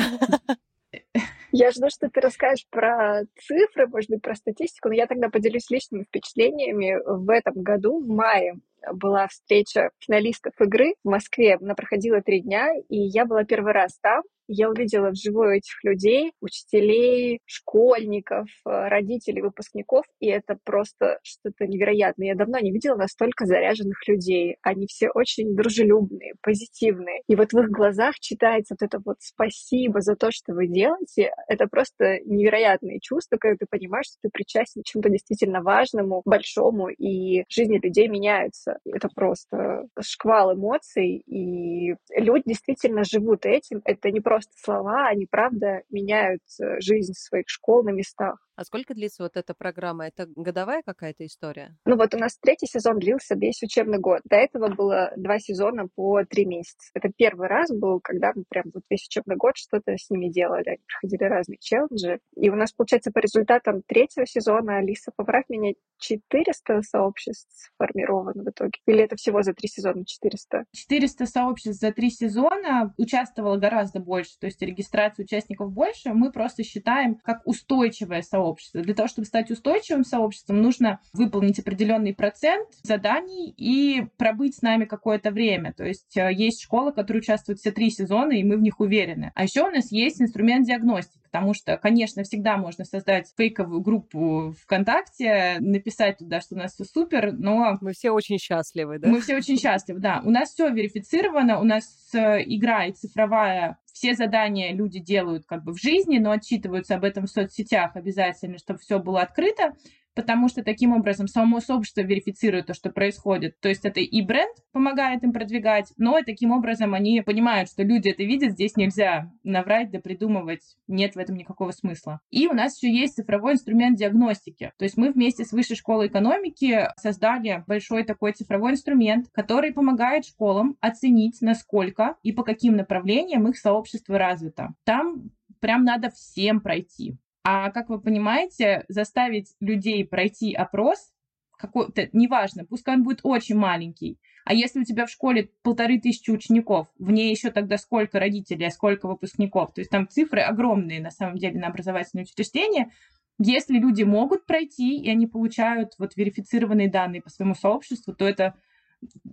[1.52, 5.70] Я жду, что ты расскажешь про цифры, может быть, про статистику, но я тогда поделюсь
[5.70, 6.98] личными впечатлениями.
[7.06, 8.56] В этом году, в мае,
[8.94, 11.58] была встреча финалистов игры в Москве.
[11.60, 16.32] Она проходила три дня, и я была первый раз там я увидела вживую этих людей,
[16.42, 22.30] учителей, школьников, э, родителей, выпускников, и это просто что-то невероятное.
[22.30, 24.58] Я давно не видела настолько заряженных людей.
[24.64, 27.22] Они все очень дружелюбные, позитивные.
[27.28, 31.32] И вот в их глазах читается вот это вот спасибо за то, что вы делаете.
[31.48, 36.90] Это просто невероятные чувства, когда ты понимаешь, что ты причастен к чему-то действительно важному, большому,
[36.90, 38.80] и жизни людей меняются.
[38.86, 43.82] Это просто шквал эмоций, и люди действительно живут этим.
[43.86, 48.38] Это не просто просто слова, они, правда, меняют э, жизнь своих школ на местах.
[48.60, 50.08] А сколько длится вот эта программа?
[50.08, 51.78] Это годовая какая-то история?
[51.86, 54.20] Ну вот у нас третий сезон длился весь учебный год.
[54.26, 56.90] До этого было два сезона по три месяца.
[56.94, 60.72] Это первый раз был, когда мы прям вот весь учебный год что-то с ними делали.
[60.72, 62.20] Они проходили разные челленджи.
[62.36, 68.50] И у нас, получается, по результатам третьего сезона, Алиса, поправь меня, 400 сообществ сформировано в
[68.50, 68.74] итоге?
[68.86, 70.66] Или это всего за три сезона 400?
[70.74, 72.94] 400 сообществ за три сезона.
[72.98, 74.38] Участвовало гораздо больше.
[74.38, 76.14] То есть регистрация участников больше.
[76.14, 78.82] Мы просто считаем как устойчивое сообщество сообщества.
[78.82, 84.86] Для того, чтобы стать устойчивым сообществом, нужно выполнить определенный процент заданий и пробыть с нами
[84.86, 85.74] какое-то время.
[85.74, 89.32] То есть э, есть школы, которые участвуют все три сезона, и мы в них уверены.
[89.36, 94.56] А еще у нас есть инструмент диагностики, потому что, конечно, всегда можно создать фейковую группу
[94.64, 97.78] ВКонтакте, написать туда, что у нас все супер, но...
[97.82, 99.10] Мы все очень счастливы, да?
[99.10, 100.22] Мы все очень счастливы, да.
[100.26, 105.66] У нас все верифицировано, у нас э, игра и цифровая все задания люди делают как
[105.66, 109.74] бы в жизни, но отчитываются об этом в соцсетях обязательно, чтобы все было открыто
[110.16, 113.60] потому что таким образом само сообщество верифицирует то, что происходит.
[113.60, 117.84] То есть это и бренд помогает им продвигать, но и таким образом они понимают, что
[117.84, 122.20] люди это видят, здесь нельзя наврать, да придумывать, нет в этом никакого смысла.
[122.30, 124.74] И у нас еще есть цифровой инструмент диагностики.
[124.78, 130.26] То есть мы вместе с Высшей школой экономики создали большой такой цифровой инструмент, который помогает
[130.26, 134.74] школам оценить, насколько и по каким направлениям их сообщество развито.
[134.84, 137.18] Там прям надо всем пройти.
[137.44, 141.12] А как вы понимаете, заставить людей пройти опрос
[141.58, 146.32] какой-то, неважно, пускай он будет очень маленький, а если у тебя в школе полторы тысячи
[146.32, 151.02] учеников, в ней еще тогда сколько родителей, а сколько выпускников, то есть там цифры огромные
[151.02, 152.92] на самом деле на образовательные учреждения,
[153.40, 158.56] если люди могут пройти, и они получают вот верифицированные данные по своему сообществу, то это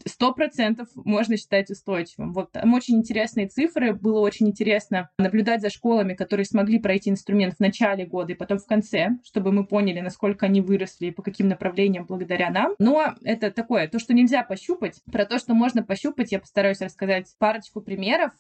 [0.04, 2.32] сто процентов можно считать устойчивым.
[2.32, 3.94] Вот там очень интересные цифры.
[3.94, 8.58] Было очень интересно наблюдать за школами, которые смогли пройти инструмент в начале года и потом
[8.58, 12.74] в конце, чтобы мы поняли, насколько они выросли и по каким направлениям благодаря нам.
[12.78, 15.00] Но это такое, то, что нельзя пощупать.
[15.10, 18.32] Про то, что можно пощупать, я постараюсь рассказать парочку примеров.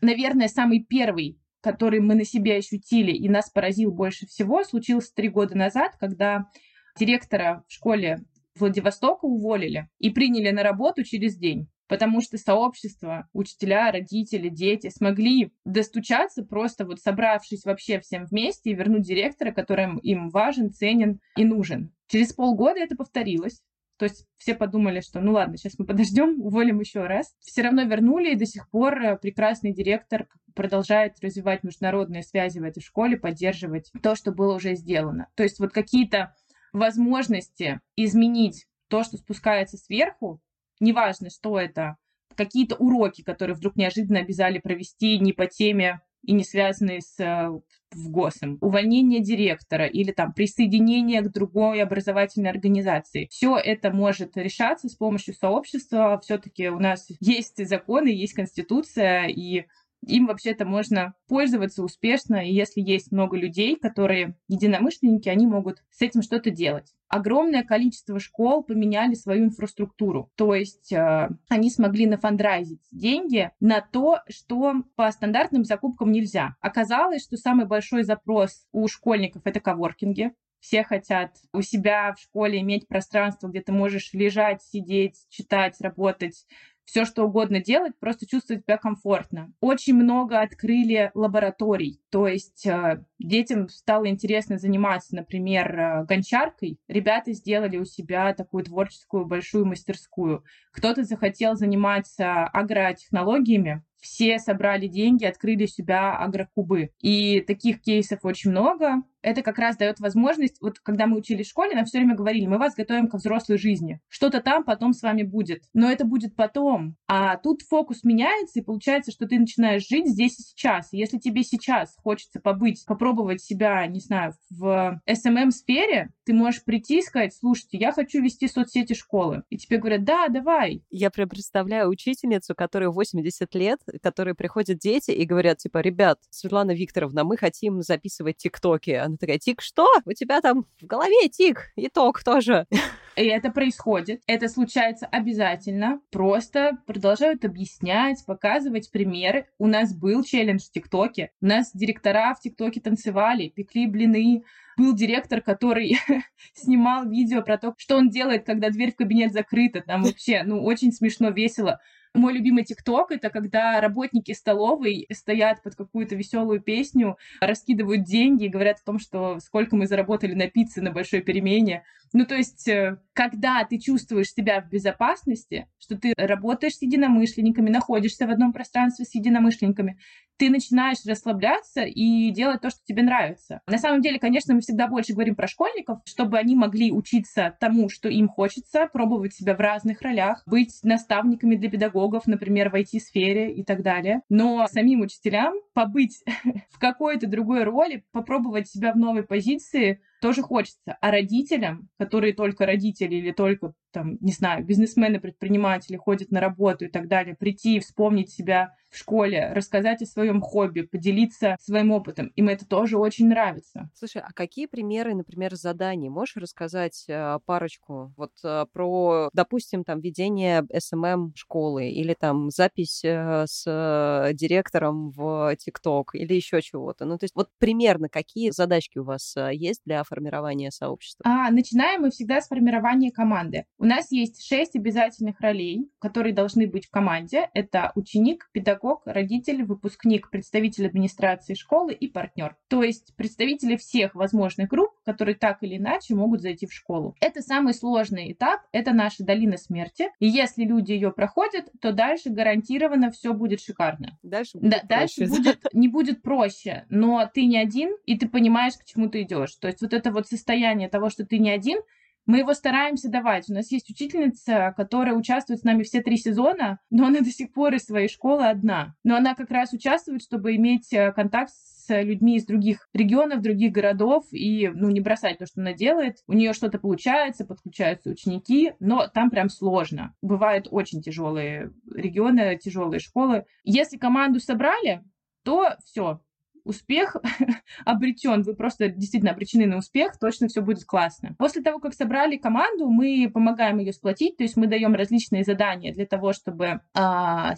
[0.00, 5.30] Наверное, самый первый который мы на себе ощутили и нас поразил больше всего, случился три
[5.30, 6.50] года назад, когда
[6.98, 8.20] директора в школе
[8.56, 15.52] Владивостока уволили и приняли на работу через день потому что сообщество, учителя, родители, дети смогли
[15.64, 21.44] достучаться, просто вот собравшись вообще всем вместе и вернуть директора, который им важен, ценен и
[21.44, 21.92] нужен.
[22.08, 23.60] Через полгода это повторилось.
[23.96, 27.32] То есть все подумали, что ну ладно, сейчас мы подождем, уволим еще раз.
[27.40, 32.64] Все равно вернули, и до сих пор э, прекрасный директор продолжает развивать международные связи в
[32.64, 35.28] этой школе, поддерживать то, что было уже сделано.
[35.36, 36.34] То есть вот какие-то
[36.74, 40.40] возможности изменить то, что спускается сверху,
[40.80, 41.96] неважно, что это,
[42.36, 47.50] какие-то уроки, которые вдруг неожиданно обязали провести не по теме и не связанные с э,
[47.90, 53.28] в ГОСом, увольнение директора или там присоединение к другой образовательной организации.
[53.30, 56.18] Все это может решаться с помощью сообщества.
[56.22, 59.66] Все-таки у нас есть законы, есть конституция, и
[60.06, 66.02] им вообще-то можно пользоваться успешно, и если есть много людей, которые единомышленники, они могут с
[66.02, 66.92] этим что-то делать.
[67.08, 74.20] Огромное количество школ поменяли свою инфраструктуру, то есть э, они смогли нафандрайзить деньги на то,
[74.28, 76.56] что по стандартным закупкам нельзя.
[76.60, 80.32] Оказалось, что самый большой запрос у школьников это коворкинги,
[80.64, 86.46] все хотят у себя в школе иметь пространство, где ты можешь лежать, сидеть, читать, работать,
[86.84, 89.52] все что угодно делать, просто чувствовать себя комфортно.
[89.60, 96.78] Очень много открыли лабораторий, то есть э, детям стало интересно заниматься, например, э, гончаркой.
[96.88, 100.44] Ребята сделали у себя такую творческую большую мастерскую.
[100.72, 106.90] Кто-то захотел заниматься агротехнологиями, все собрали деньги, открыли себя агрокубы.
[107.00, 111.50] И таких кейсов очень много это как раз дает возможность, вот когда мы учились в
[111.50, 114.00] школе, нам все время говорили, мы вас готовим к взрослой жизни.
[114.08, 115.62] Что-то там потом с вами будет.
[115.72, 116.96] Но это будет потом.
[117.08, 120.92] А тут фокус меняется, и получается, что ты начинаешь жить здесь и сейчас.
[120.92, 126.98] И если тебе сейчас хочется побыть, попробовать себя, не знаю, в SMM-сфере, ты можешь прийти
[126.98, 129.42] и сказать, слушайте, я хочу вести соцсети школы.
[129.48, 130.82] И тебе говорят, да, давай.
[130.90, 136.72] Я прям представляю учительницу, которой 80 лет, которые приходят дети и говорят, типа, ребят, Светлана
[136.72, 138.90] Викторовна, мы хотим записывать тиктоки.
[138.90, 139.88] Она такая, тик что?
[140.04, 142.66] У тебя там в голове тик, итог тоже.
[143.16, 144.22] И это происходит.
[144.26, 146.00] Это случается обязательно.
[146.10, 149.46] Просто продолжают объяснять, показывать примеры.
[149.58, 151.30] У нас был челлендж в ТикТоке.
[151.40, 154.42] У нас директора в ТикТоке танцевали, пекли блины.
[154.76, 155.98] Был директор, который
[156.54, 159.80] снимал видео про то, что он делает, когда дверь в кабинет закрыта.
[159.80, 161.80] Там вообще, ну, очень смешно, весело.
[162.14, 168.48] Мой любимый ТикТок— это когда работники столовой стоят под какую-то веселую песню, раскидывают деньги и
[168.48, 171.82] говорят о том, что сколько мы заработали на пицце на большой перемене.
[172.14, 177.70] Ну, то есть, э, когда ты чувствуешь себя в безопасности, что ты работаешь с единомышленниками,
[177.70, 179.98] находишься в одном пространстве с единомышленниками,
[180.36, 183.60] ты начинаешь расслабляться и делать то, что тебе нравится.
[183.66, 187.88] На самом деле, конечно, мы всегда больше говорим про школьников, чтобы они могли учиться тому,
[187.88, 193.52] что им хочется, пробовать себя в разных ролях, быть наставниками для педагогов, например, в IT-сфере
[193.52, 194.20] и так далее.
[194.28, 196.22] Но самим учителям побыть
[196.70, 200.96] в какой-то другой роли, попробовать себя в новой позиции тоже хочется.
[201.02, 206.84] А родителям, которые только родители или только, там, не знаю, бизнесмены, предприниматели ходят на работу
[206.84, 211.90] и так далее, прийти и вспомнить себя в школе, рассказать о своем хобби, поделиться своим
[211.90, 212.28] опытом.
[212.36, 213.90] Им это тоже очень нравится.
[213.94, 216.08] Слушай, а какие примеры, например, заданий?
[216.08, 218.12] Можешь рассказать э, парочку?
[218.16, 225.56] Вот э, про, допустим, там ведение SMM школы или там запись э, с директором в
[225.56, 227.04] ТикТок или еще чего-то.
[227.04, 231.24] Ну, то есть вот примерно какие задачки у вас есть для формирования сообщества?
[231.26, 233.64] А, начинаем мы всегда с формирования команды.
[233.84, 237.50] У нас есть шесть обязательных ролей, которые должны быть в команде.
[237.52, 242.56] Это ученик, педагог, родитель, выпускник, представитель администрации школы и партнер.
[242.68, 247.14] То есть представители всех возможных групп, которые так или иначе могут зайти в школу.
[247.20, 250.06] Это самый сложный этап, это наша долина смерти.
[250.18, 254.18] И если люди ее проходят, то дальше гарантированно все будет шикарно.
[254.22, 258.78] Дальше будет, да, дальше будет не будет проще, но ты не один, и ты понимаешь,
[258.78, 259.54] к чему ты идешь.
[259.56, 261.80] То есть вот это вот состояние того, что ты не один,
[262.26, 263.48] мы его стараемся давать.
[263.50, 267.52] У нас есть учительница, которая участвует с нами все три сезона, но она до сих
[267.52, 268.94] пор из своей школы одна.
[269.04, 273.72] Но она как раз участвует, чтобы иметь э, контакт с людьми из других регионов, других
[273.72, 276.18] городов и, ну, не бросать то, что она делает.
[276.26, 280.14] У нее что-то получается, подключаются ученики, но там прям сложно.
[280.22, 283.44] Бывают очень тяжелые регионы, тяжелые школы.
[283.64, 285.04] Если команду собрали,
[285.42, 286.20] то все,
[286.64, 287.16] успех
[287.84, 291.34] обречен, вы просто действительно обречены на успех, точно все будет классно.
[291.38, 295.92] После того, как собрали команду, мы помогаем ее сплотить, то есть мы даем различные задания
[295.92, 297.54] для того, чтобы а,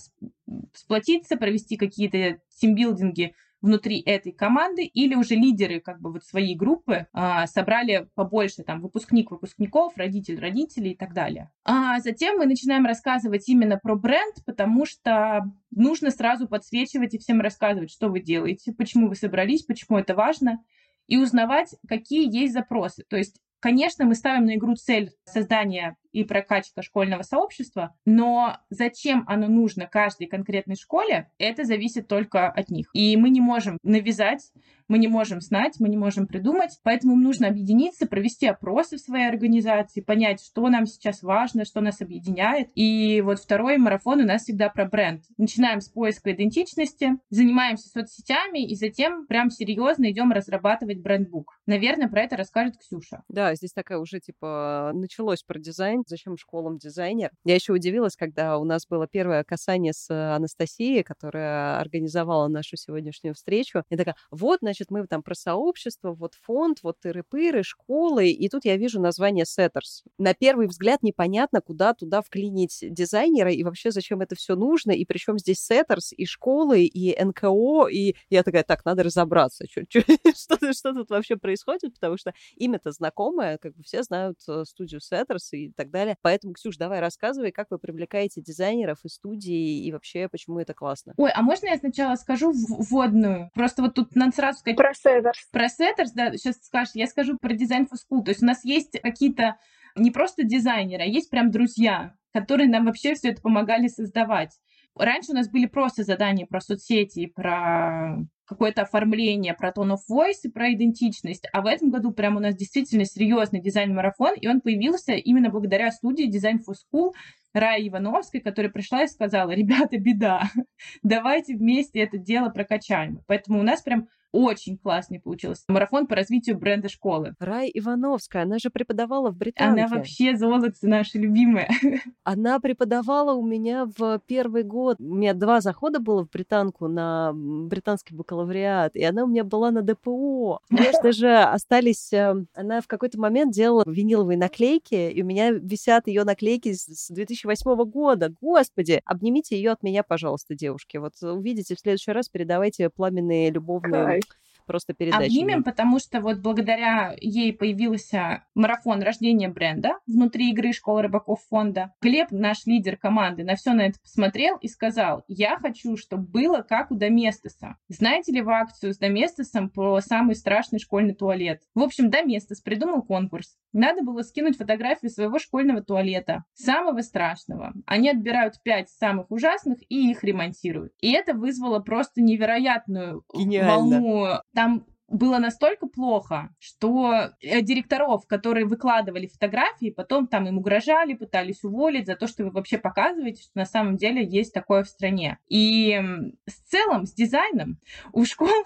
[0.75, 3.35] сплотиться, провести какие-то тимбилдинги
[3.67, 8.81] внутри этой команды, или уже лидеры как бы вот своей группы а, собрали побольше там
[8.81, 11.51] выпускник выпускников, родитель родителей и так далее.
[11.65, 17.41] А затем мы начинаем рассказывать именно про бренд, потому что нужно сразу подсвечивать и всем
[17.41, 20.63] рассказывать, что вы делаете, почему вы собрались, почему это важно,
[21.09, 23.05] и узнавать, какие есть запросы.
[23.09, 29.25] То есть Конечно, мы ставим на игру цель создания и прокачка школьного сообщества, но зачем
[29.27, 32.89] оно нужно каждой конкретной школе, это зависит только от них.
[32.93, 34.51] И мы не можем навязать
[34.89, 39.01] мы не можем знать, мы не можем придумать, поэтому им нужно объединиться, провести опросы в
[39.01, 42.69] своей организации, понять, что нам сейчас важно, что нас объединяет.
[42.75, 45.25] И вот второй марафон у нас всегда про бренд.
[45.39, 51.59] Начинаем с поиска идентичности, занимаемся соцсетями и затем прям серьезно идем разрабатывать брендбук.
[51.67, 53.25] Наверное, про это расскажет Ксюша.
[53.29, 57.31] Да, здесь такая уже типа началось про дизайн, зачем школам дизайнер.
[57.45, 63.35] Я еще удивилась, когда у нас было первое касание с Анастасией, которая организовала нашу сегодняшнюю
[63.35, 63.83] встречу.
[63.91, 68.65] Я такая, вот, значит, мы там про сообщество, вот фонд, вот тыры-пыры, школы, и тут
[68.65, 70.05] я вижу название Setters.
[70.19, 75.05] На первый взгляд непонятно, куда туда вклинить дизайнера, и вообще зачем это все нужно, и
[75.05, 79.65] причем здесь Setters, и школы, и НКО, и я такая, так, надо разобраться,
[80.35, 85.51] что тут вообще происходит, потому что имя-то знакомое, как бы все знают э, студию Setters
[85.53, 86.17] и так так далее.
[86.23, 91.15] Поэтому, Ксюш, давай рассказывай, как вы привлекаете дизайнеров и студии, и вообще, почему это классно.
[91.17, 93.51] Ой, а можно я сначала скажу вводную?
[93.55, 94.77] Просто вот тут надо сразу сказать...
[94.77, 95.33] Про Setters.
[95.51, 96.95] Про Setters, да, сейчас скажешь.
[96.95, 98.23] Я скажу про дизайн for school.
[98.23, 99.57] То есть у нас есть какие-то
[99.97, 104.51] не просто дизайнеры, а есть прям друзья, которые нам вообще все это помогали создавать.
[104.95, 110.41] Раньше у нас были просто задания про соцсети, про какое-то оформление, про tone of voice
[110.45, 111.47] и про идентичность.
[111.53, 115.91] А в этом году прям у нас действительно серьезный дизайн-марафон, и он появился именно благодаря
[115.91, 117.13] студии Design for School,
[117.53, 120.43] Раи Ивановской, которая пришла и сказала, ребята, беда,
[121.03, 123.21] давайте вместе это дело прокачаем.
[123.27, 125.65] Поэтому у нас прям очень классный получился.
[125.69, 127.35] Марафон по развитию бренда школы.
[127.39, 129.85] Рай Ивановская, она же преподавала в Британке.
[129.85, 131.69] Она вообще золото наша любимая.
[132.25, 134.97] Она преподавала у меня в первый год.
[135.01, 139.71] У меня два захода было в Британку на британский бакалавриат, и она у меня была
[139.71, 140.61] на ДПО.
[140.69, 142.13] Конечно же, остались...
[142.13, 147.09] Э, она в какой-то момент делала виниловые наклейки, и у меня висят ее наклейки с
[147.09, 148.35] 2008 года.
[148.41, 150.97] Господи, обнимите ее от меня, пожалуйста, девушки.
[150.97, 154.21] Вот увидите в следующий раз, передавайте пламенные любовные
[154.67, 155.27] просто передачи.
[155.27, 161.95] Обнимем, потому что вот благодаря ей появился марафон рождения бренда внутри игры Школы рыбаков фонда.
[162.03, 166.63] Глеб, наш лидер команды, на все на это посмотрел и сказал, я хочу, чтобы было
[166.63, 167.77] как у Доместоса.
[167.89, 171.63] Знаете ли вы акцию с Доместосом про самый страшный школьный туалет?
[171.75, 173.57] В общем, Доместос придумал конкурс.
[173.77, 177.75] Надо было скинуть фотографию своего школьного туалета, самого страшного.
[177.85, 180.95] Они отбирают пять самых ужасных и их ремонтируют.
[181.01, 183.71] И это вызвало просто невероятную Гениально.
[183.71, 191.13] волну там было настолько плохо, что э, директоров, которые выкладывали фотографии, потом там им угрожали,
[191.13, 194.89] пытались уволить за то, что вы вообще показываете, что на самом деле есть такое в
[194.89, 195.39] стране.
[195.49, 196.01] И
[196.47, 197.79] с целым, с дизайном
[198.13, 198.65] у школ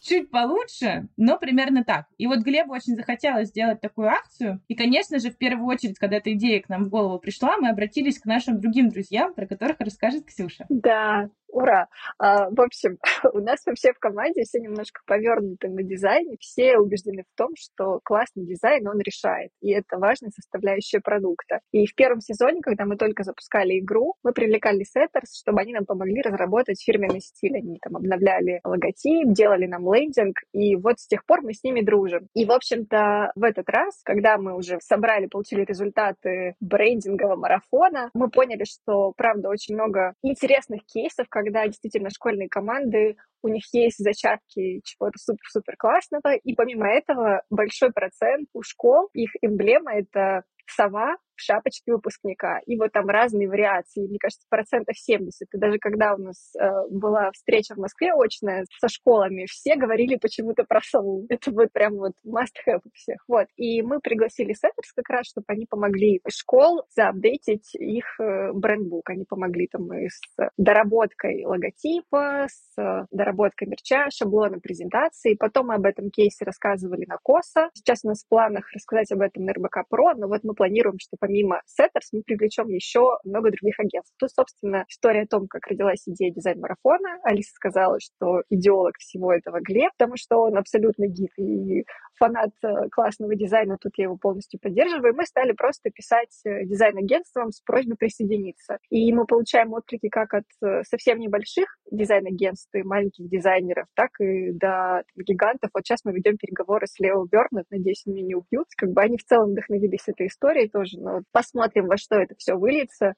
[0.00, 2.06] чуть получше, но примерно так.
[2.18, 4.60] И вот Глебу очень захотелось сделать такую акцию.
[4.68, 7.68] И, конечно же, в первую очередь, когда эта идея к нам в голову пришла, мы
[7.70, 10.66] обратились к нашим другим друзьям, про которых расскажет Ксюша.
[10.68, 11.86] Да, Ура!
[12.18, 12.98] А, в общем,
[13.32, 18.00] у нас вообще в команде все немножко повернуты на дизайне, все убеждены в том, что
[18.02, 21.60] классный дизайн он решает, и это важная составляющая продукта.
[21.70, 25.84] И в первом сезоне, когда мы только запускали игру, мы привлекали сеттерс, чтобы они нам
[25.84, 27.56] помогли разработать фирменный стиль.
[27.56, 31.80] Они там обновляли логотип, делали нам лендинг, и вот с тех пор мы с ними
[31.80, 32.28] дружим.
[32.34, 38.30] И, в общем-то, в этот раз, когда мы уже собрали, получили результаты брендингового марафона, мы
[38.30, 44.80] поняли, что, правда, очень много интересных кейсов, когда действительно школьные команды, у них есть зачатки
[44.84, 51.40] чего-то супер-супер классного, и помимо этого большой процент у школ, их эмблема— это сова в
[51.40, 52.60] шапочке выпускника.
[52.66, 55.48] И вот там разные вариации, мне кажется, процентов 70.
[55.52, 60.16] И даже когда у нас э, была встреча в Москве очная со школами, все говорили
[60.16, 61.26] почему-то про сову.
[61.28, 63.16] Это вот прям вот must-have у всех.
[63.28, 63.46] Вот.
[63.56, 69.10] И мы пригласили сеттерс как раз, чтобы они помогли школ заапдейтить их э, брендбук.
[69.10, 70.20] Они помогли там и с
[70.56, 75.34] доработкой логотипа, с доработкой мерча, шаблона презентации.
[75.34, 77.70] Потом мы об этом кейсе рассказывали на КОСа.
[77.74, 80.98] Сейчас у нас в планах рассказать об этом на РБК Про, но вот мы планируем,
[80.98, 84.14] что помимо Setters мы привлечем еще много других агентств.
[84.18, 87.20] Тут, собственно, история о том, как родилась идея дизайн-марафона.
[87.22, 91.84] Алиса сказала, что идеолог всего этого Глеб, потому что он абсолютно гик и
[92.18, 95.14] фанат э, классного дизайна, тут я его полностью поддерживаю.
[95.14, 98.78] Мы стали просто писать э, дизайн-агентствам с просьбой присоединиться.
[98.90, 104.52] И мы получаем отклики как от э, совсем небольших дизайн-агентств и маленьких дизайнеров, так и
[104.52, 105.70] до гигантов.
[105.74, 108.66] Вот сейчас мы ведем переговоры с Лео Бернет, надеюсь, меня не убьют.
[108.76, 112.54] Как бы они в целом вдохновились этой историей тоже, но посмотрим, во что это все
[112.54, 113.14] выльется.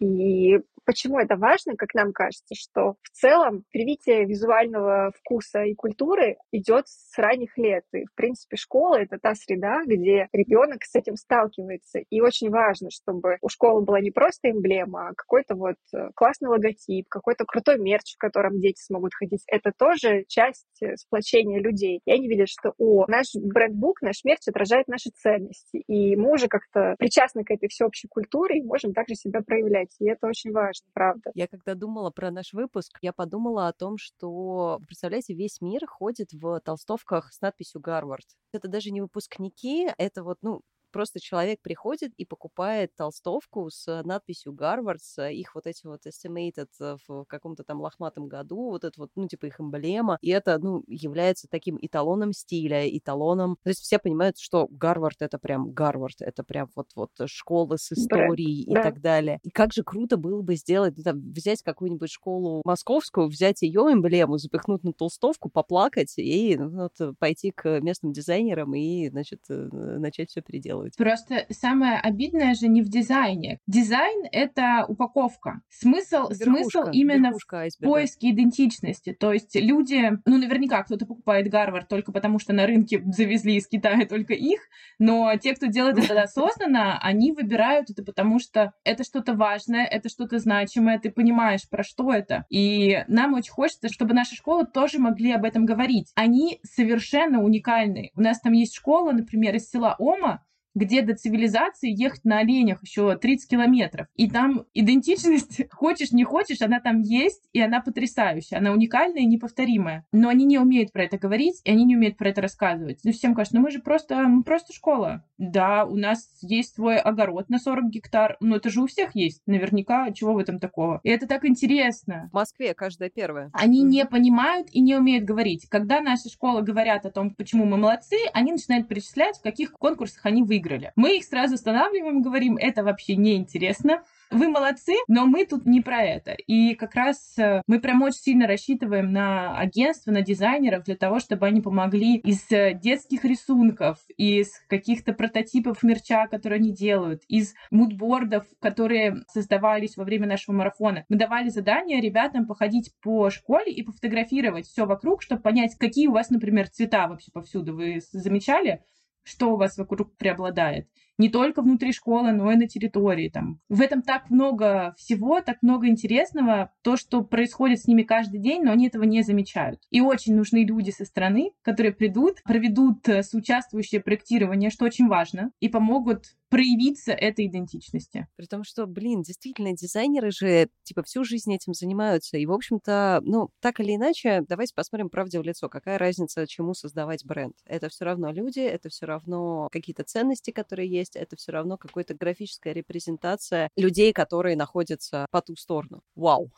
[0.00, 6.36] И почему это важно, как нам кажется, что в целом привитие визуального вкуса и культуры
[6.52, 7.84] идет с ранних лет.
[7.92, 12.00] И, в принципе, школа— это та среда, где ребенок с этим сталкивается.
[12.10, 16.48] И очень важно, чтобы у школы была не просто эмблема, а какой-то вот э, классный
[16.48, 19.42] логотип, какой-то крутой мерч, в котором дети смогут ходить.
[19.46, 22.00] Это тоже часть э, сплочения людей.
[22.04, 25.78] И они видят, что, о, наш брендбук, наш мерч отражает наши ценности.
[25.88, 30.08] И мы уже как-то причастны к этой всеобщей культуре и можем также себя проявлять и
[30.08, 31.30] это очень важно, правда.
[31.34, 36.32] Я когда думала про наш выпуск, я подумала о том, что, представляете, весь мир ходит
[36.32, 38.24] в толстовках с надписью «Гарвард».
[38.52, 40.62] Это даже не выпускники, это вот, ну,
[40.94, 46.96] просто человек приходит и покупает толстовку с надписью Гарвард, их вот эти вот estimated э,
[47.08, 50.84] в каком-то там лохматом году, вот это вот, ну, типа их эмблема, и это, ну,
[50.86, 56.44] является таким эталоном стиля, эталоном, то есть все понимают, что Гарвард это прям Гарвард, это
[56.44, 58.82] прям вот-вот школа с историей да, и да.
[58.84, 59.40] так далее.
[59.42, 63.80] И как же круто было бы сделать, ну, там, взять какую-нибудь школу московскую, взять ее
[63.80, 69.54] эмблему, запихнуть на толстовку, поплакать и ну, вот, пойти к местным дизайнерам и, значит, э,
[69.98, 70.96] начать все переделывать делать.
[70.96, 73.58] Просто самое обидное же не в дизайне.
[73.66, 75.60] Дизайн— это упаковка.
[75.68, 77.92] Смысл, Верхушка, смысл именно в верхушка айсберга.
[77.92, 79.16] поиске идентичности.
[79.18, 83.66] То есть люди, ну, наверняка кто-то покупает Гарвард только потому, что на рынке завезли из
[83.66, 84.60] Китая только их,
[84.98, 90.08] но те, кто делает это осознанно, они выбирают это потому, что это что-то важное, это
[90.08, 92.44] что-то значимое, ты понимаешь, про что это.
[92.50, 96.12] И нам очень хочется, чтобы наши школы тоже могли об этом говорить.
[96.14, 98.10] Они совершенно уникальны.
[98.14, 100.44] У нас там есть школа, например, из села Ома,
[100.74, 104.08] где до цивилизации ехать на оленях еще 30 километров.
[104.16, 109.26] И там идентичность, хочешь, не хочешь, она там есть, и она потрясающая, она уникальная и
[109.26, 110.04] неповторимая.
[110.12, 113.00] Но они не умеют про это говорить, и они не умеют про это рассказывать.
[113.04, 115.24] Ну, всем кажется, ну мы же просто, мы просто школа.
[115.38, 119.42] Да, у нас есть свой огород на 40 гектар, но это же у всех есть,
[119.46, 121.00] наверняка, чего в этом такого.
[121.02, 122.28] И это так интересно.
[122.30, 123.50] В Москве каждая первая.
[123.52, 125.66] Они не понимают и не умеют говорить.
[125.68, 130.26] Когда наши школы говорят о том, почему мы молодцы, они начинают перечислять, в каких конкурсах
[130.26, 130.92] они выиграли выиграли.
[130.96, 136.02] Мы их сразу останавливаем, говорим, это вообще неинтересно, вы молодцы, но мы тут не про
[136.02, 136.32] это.
[136.32, 141.20] И как раз э, мы прям очень сильно рассчитываем на агентство, на дизайнеров для того,
[141.20, 147.54] чтобы они помогли из э, детских рисунков, из каких-то прототипов мерча, которые они делают, из
[147.70, 151.04] мудбордов, которые создавались во время нашего марафона.
[151.08, 156.12] Мы давали задание ребятам походить по школе и пофотографировать все вокруг, чтобы понять, какие у
[156.12, 157.76] вас, например, цвета вообще повсюду.
[157.76, 158.80] Вы замечали?
[159.24, 160.88] Что у вас вокруг преобладает
[161.18, 163.28] не только внутри школы, но и на территории.
[163.28, 163.60] Там.
[163.68, 168.62] В этом так много всего, так много интересного, то, что происходит с ними каждый день,
[168.62, 169.80] но они этого не замечают.
[169.90, 175.50] И очень нужны люди со стороны, которые придут, проведут э, соучаствующее проектирование, что очень важно,
[175.60, 178.28] и помогут проявиться этой идентичности.
[178.36, 182.38] При том, что, блин, действительно, дизайнеры же, типа, всю жизнь этим занимаются.
[182.38, 185.68] И, в общем-то, ну, так или иначе, давайте посмотрим правде в лицо.
[185.68, 187.56] Какая разница, чему создавать бренд?
[187.64, 191.76] Это все равно люди, это все равно какие-то ценности, которые есть, есть, это все равно
[191.76, 196.00] какая-то графическая репрезентация людей, которые находятся по ту сторону.
[196.16, 196.50] Вау.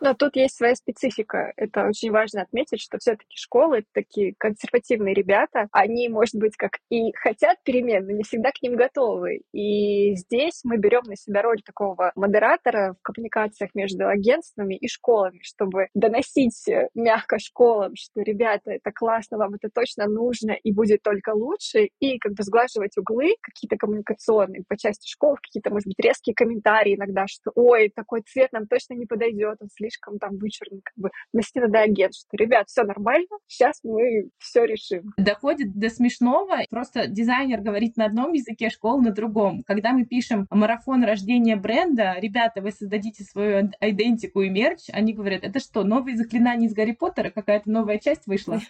[0.00, 1.52] Но тут есть своя специфика.
[1.56, 5.68] Это очень важно отметить, что все-таки школы такие консервативные ребята.
[5.72, 9.42] Они, может быть, как и хотят перемен, но не всегда к ним готовы.
[9.52, 15.40] И здесь мы берем на себя роль такого модератора в коммуникациях между агентствами и школами,
[15.42, 21.30] чтобы доносить мягко школам, что, ребята, это классно, вам это точно нужно и будет только
[21.30, 26.34] лучше, и как бы сглаживать углы, какие-то коммуникационные по части школ, какие-то, может быть, резкие
[26.34, 30.94] комментарии иногда, что ой, такой цвет нам точно не подойдет, он слишком там вычурный, как
[30.96, 35.12] бы донести до агент, что, ребят, все нормально, сейчас мы все решим.
[35.16, 39.62] Доходит до смешного, просто дизайнер говорит на одном языке, школа на другом.
[39.64, 45.44] Когда мы пишем марафон рождения бренда, ребята, вы создадите свою идентику и мерч, они говорят,
[45.44, 48.60] это что, новые заклинания из Гарри Поттера, какая-то новая часть вышла?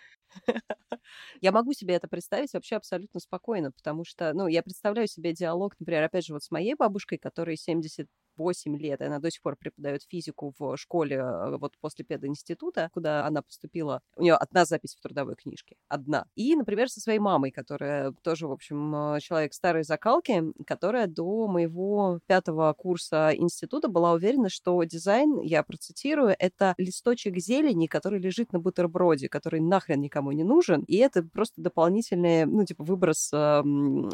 [1.43, 5.75] Я могу себе это представить вообще абсолютно спокойно, потому что, ну, я представляю себе диалог,
[5.81, 9.43] например, опять же, вот с моей бабушкой, которой 70 8 лет, и она до сих
[9.43, 14.03] пор преподает физику в школе э, вот после пединститута, куда она поступила.
[14.17, 15.77] У нее одна запись в трудовой книжке.
[15.89, 16.27] Одна.
[16.35, 21.47] И, например, со своей мамой, которая тоже, в общем, э, человек старой закалки, которая до
[21.47, 28.53] моего пятого курса института была уверена, что дизайн, я процитирую, это листочек зелени, который лежит
[28.53, 33.63] на бутерброде, который нахрен никому не нужен, и это просто дополнительный, ну, типа, выброс э,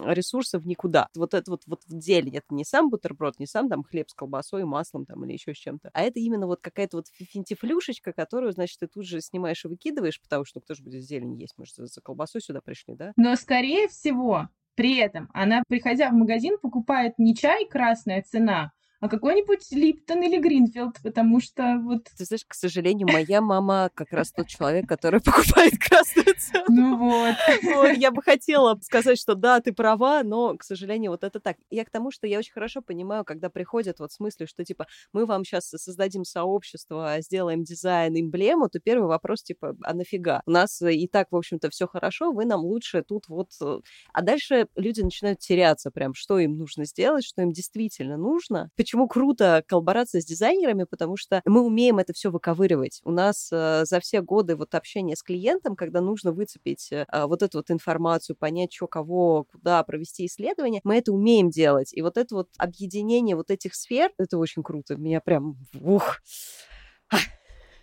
[0.07, 1.09] ресурсов никуда.
[1.17, 4.65] Вот это вот, вот зелень, это не сам бутерброд, не сам там хлеб с колбасой,
[4.65, 5.91] маслом там или еще с чем-то.
[5.93, 10.21] А это именно вот какая-то вот финтифлюшечка, которую, значит, ты тут же снимаешь и выкидываешь,
[10.21, 11.55] потому что кто же будет зелень есть?
[11.57, 13.13] Мы же за колбасой сюда пришли, да?
[13.17, 18.73] Но, скорее всего, при этом она, приходя в магазин, покупает не чай красная цена,
[19.03, 22.05] а какой-нибудь Липтон или Гринфилд, потому что вот...
[22.17, 26.65] Ты знаешь, к сожалению, моя мама как раз тот человек, который покупает красную цену.
[26.69, 27.97] Ну вот.
[27.97, 31.57] Я бы хотела сказать, что да, ты права, но, к сожалению, вот это так.
[31.69, 34.87] Я к тому, что я очень хорошо понимаю, когда приходят вот с мыслью, что типа
[35.13, 40.43] мы вам сейчас создадим сообщество, сделаем дизайн, эмблему, то первый вопрос типа, а нафига?
[40.47, 43.49] У нас и так, в общем-то, все хорошо, вы нам лучше тут вот...
[43.61, 43.81] Э,
[44.13, 48.92] а дальше люди начинают теряться прям, что им нужно сделать, что им действительно нужно, почему
[48.93, 53.01] почему круто коллаборация с дизайнерами, потому что мы умеем это все выковыривать.
[53.05, 57.43] У нас э, за все годы вот общения с клиентом, когда нужно выцепить э, вот
[57.43, 61.95] эту вот информацию, понять, что, кого, куда провести исследование, мы это умеем делать.
[61.95, 64.97] И вот это вот объединение вот этих сфер, это очень круто.
[64.97, 66.19] Меня прям, ух,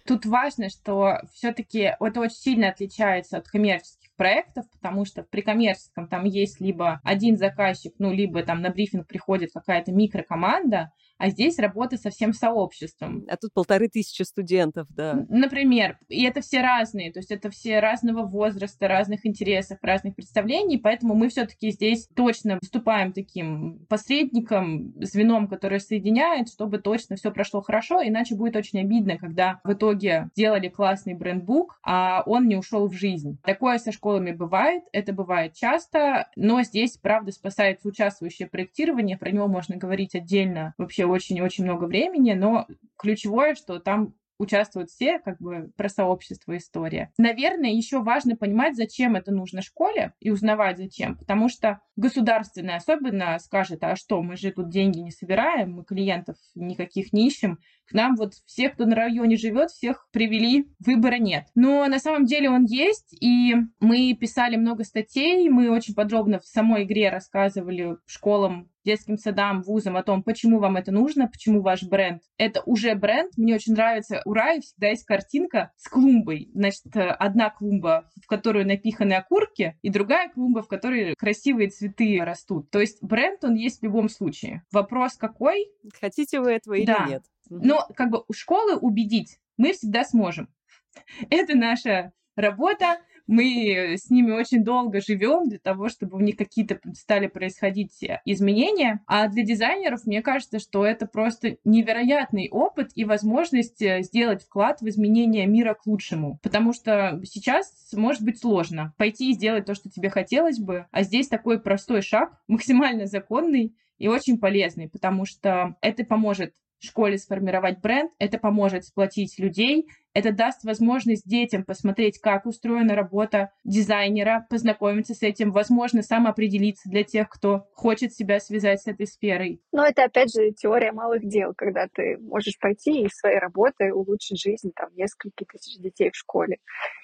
[0.06, 6.10] Тут важно, что все-таки это очень сильно отличается от коммерческих проектов, потому что при коммерческом
[6.10, 11.60] там есть либо один заказчик, ну, либо там на брифинг приходит какая-то микрокоманда, а здесь
[11.60, 13.26] работа со всем сообществом.
[13.28, 15.26] А тут полторы тысячи студентов, да.
[15.30, 20.78] Например, и это все разные, то есть это все разного возраста, разных интересов, разных представлений,
[20.78, 27.62] поэтому мы все-таки здесь точно выступаем таким посредником, звеном, которое соединяет, чтобы точно все прошло
[27.62, 32.88] хорошо, иначе будет очень обидно, когда в итоге делали классный брендбук, а он не ушел
[32.88, 33.38] в жизнь.
[33.44, 39.48] Такое со школами бывает, это бывает часто, но здесь, правда, спасает участвующее проектирование, про него
[39.48, 45.72] можно говорить отдельно вообще очень-очень много времени, но ключевое, что там участвуют все, как бы
[45.76, 47.12] про сообщество история.
[47.18, 53.38] Наверное, еще важно понимать, зачем это нужно школе и узнавать зачем, потому что государственная особенно
[53.40, 57.94] скажет, а что, мы же тут деньги не собираем, мы клиентов никаких не ищем, к
[57.94, 61.48] нам вот всех, кто на районе живет, всех привели, выбора нет.
[61.56, 66.46] Но на самом деле он есть, и мы писали много статей, мы очень подробно в
[66.46, 71.84] самой игре рассказывали школам детским садам, вузам о том, почему вам это нужно, почему ваш
[71.84, 72.22] бренд.
[72.38, 73.32] Это уже бренд.
[73.38, 76.50] Мне очень нравится у Раи всегда есть картинка с клумбой.
[76.54, 82.70] Значит, одна клумба, в которую напиханы окурки, и другая клумба, в которой красивые цветы растут.
[82.70, 84.64] То есть бренд, он есть в любом случае.
[84.72, 85.68] Вопрос какой?
[86.00, 87.06] Хотите вы этого или да.
[87.08, 87.24] нет?
[87.50, 90.48] Но как бы у школы убедить мы всегда сможем.
[91.30, 93.00] Это наша работа.
[93.30, 99.04] Мы с ними очень долго живем для того, чтобы у них какие-то стали происходить изменения.
[99.06, 104.82] А для дизайнеров, мне кажется, что это просто невероятный опыт и возможность э, сделать вклад
[104.82, 106.40] в изменение мира к лучшему.
[106.42, 110.88] Потому что сейчас может быть сложно пойти и сделать то, что тебе хотелось бы.
[110.90, 116.56] А здесь такой простой шаг, максимально законный и очень полезный, потому что это поможет
[116.86, 123.52] школе сформировать бренд, это поможет сплотить людей, это даст возможность детям посмотреть, как устроена работа
[123.64, 129.06] дизайнера, познакомиться с этим, возможно, сам определиться для тех, кто хочет себя связать с этой
[129.06, 129.62] сферой.
[129.72, 134.42] Но это, опять же, теория малых дел, когда ты можешь пойти и своей работой улучшить
[134.42, 136.58] жизнь там нескольких тысяч детей в школе.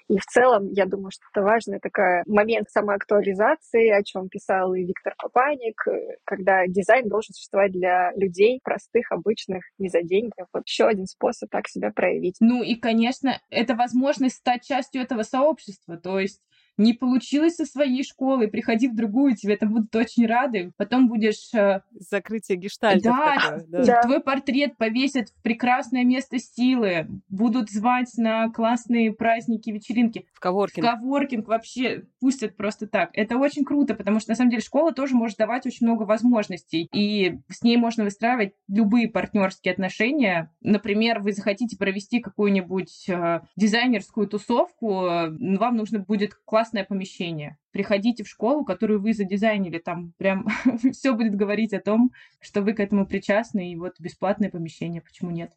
[0.08, 4.84] И в целом, я думаю, что это важный такой момент самоактуализации, о чем писал и
[4.84, 10.34] Виктор Папаник, э, когда дизайн должен существовать для людей простых, обычных, не за деньги.
[10.54, 12.36] Вот еще один способ так себя проявить.
[12.40, 15.98] Ну и, конечно, это возможность стать частью этого сообщества.
[15.98, 16.42] То есть
[16.78, 20.72] не получилось со своей школы, приходи в другую, тебе там будут очень рады.
[20.78, 21.54] Потом будешь...
[21.54, 23.86] Э, Закрытие гештальтов да, такое, да.
[23.86, 30.26] да, твой портрет повесят в прекрасное место силы, будут звать на классные праздники, вечеринки.
[30.34, 30.86] В коворкинг.
[30.86, 33.10] В коворкинг вообще пустят просто так.
[33.14, 36.90] Это очень круто, потому что, на самом деле, школа тоже может давать очень много возможностей,
[36.94, 40.52] и с ней можно выстраивать любые партнерские отношения.
[40.62, 47.58] Например, вы захотите провести какую-нибудь э, дизайнерскую тусовку, э, вам нужно будет класс классное помещение.
[47.72, 50.48] Приходите в школу, которую вы задизайнили, там прям
[50.94, 52.12] все будет говорить о том,
[52.42, 55.52] что вы к этому причастны, и вот бесплатное помещение, почему нет?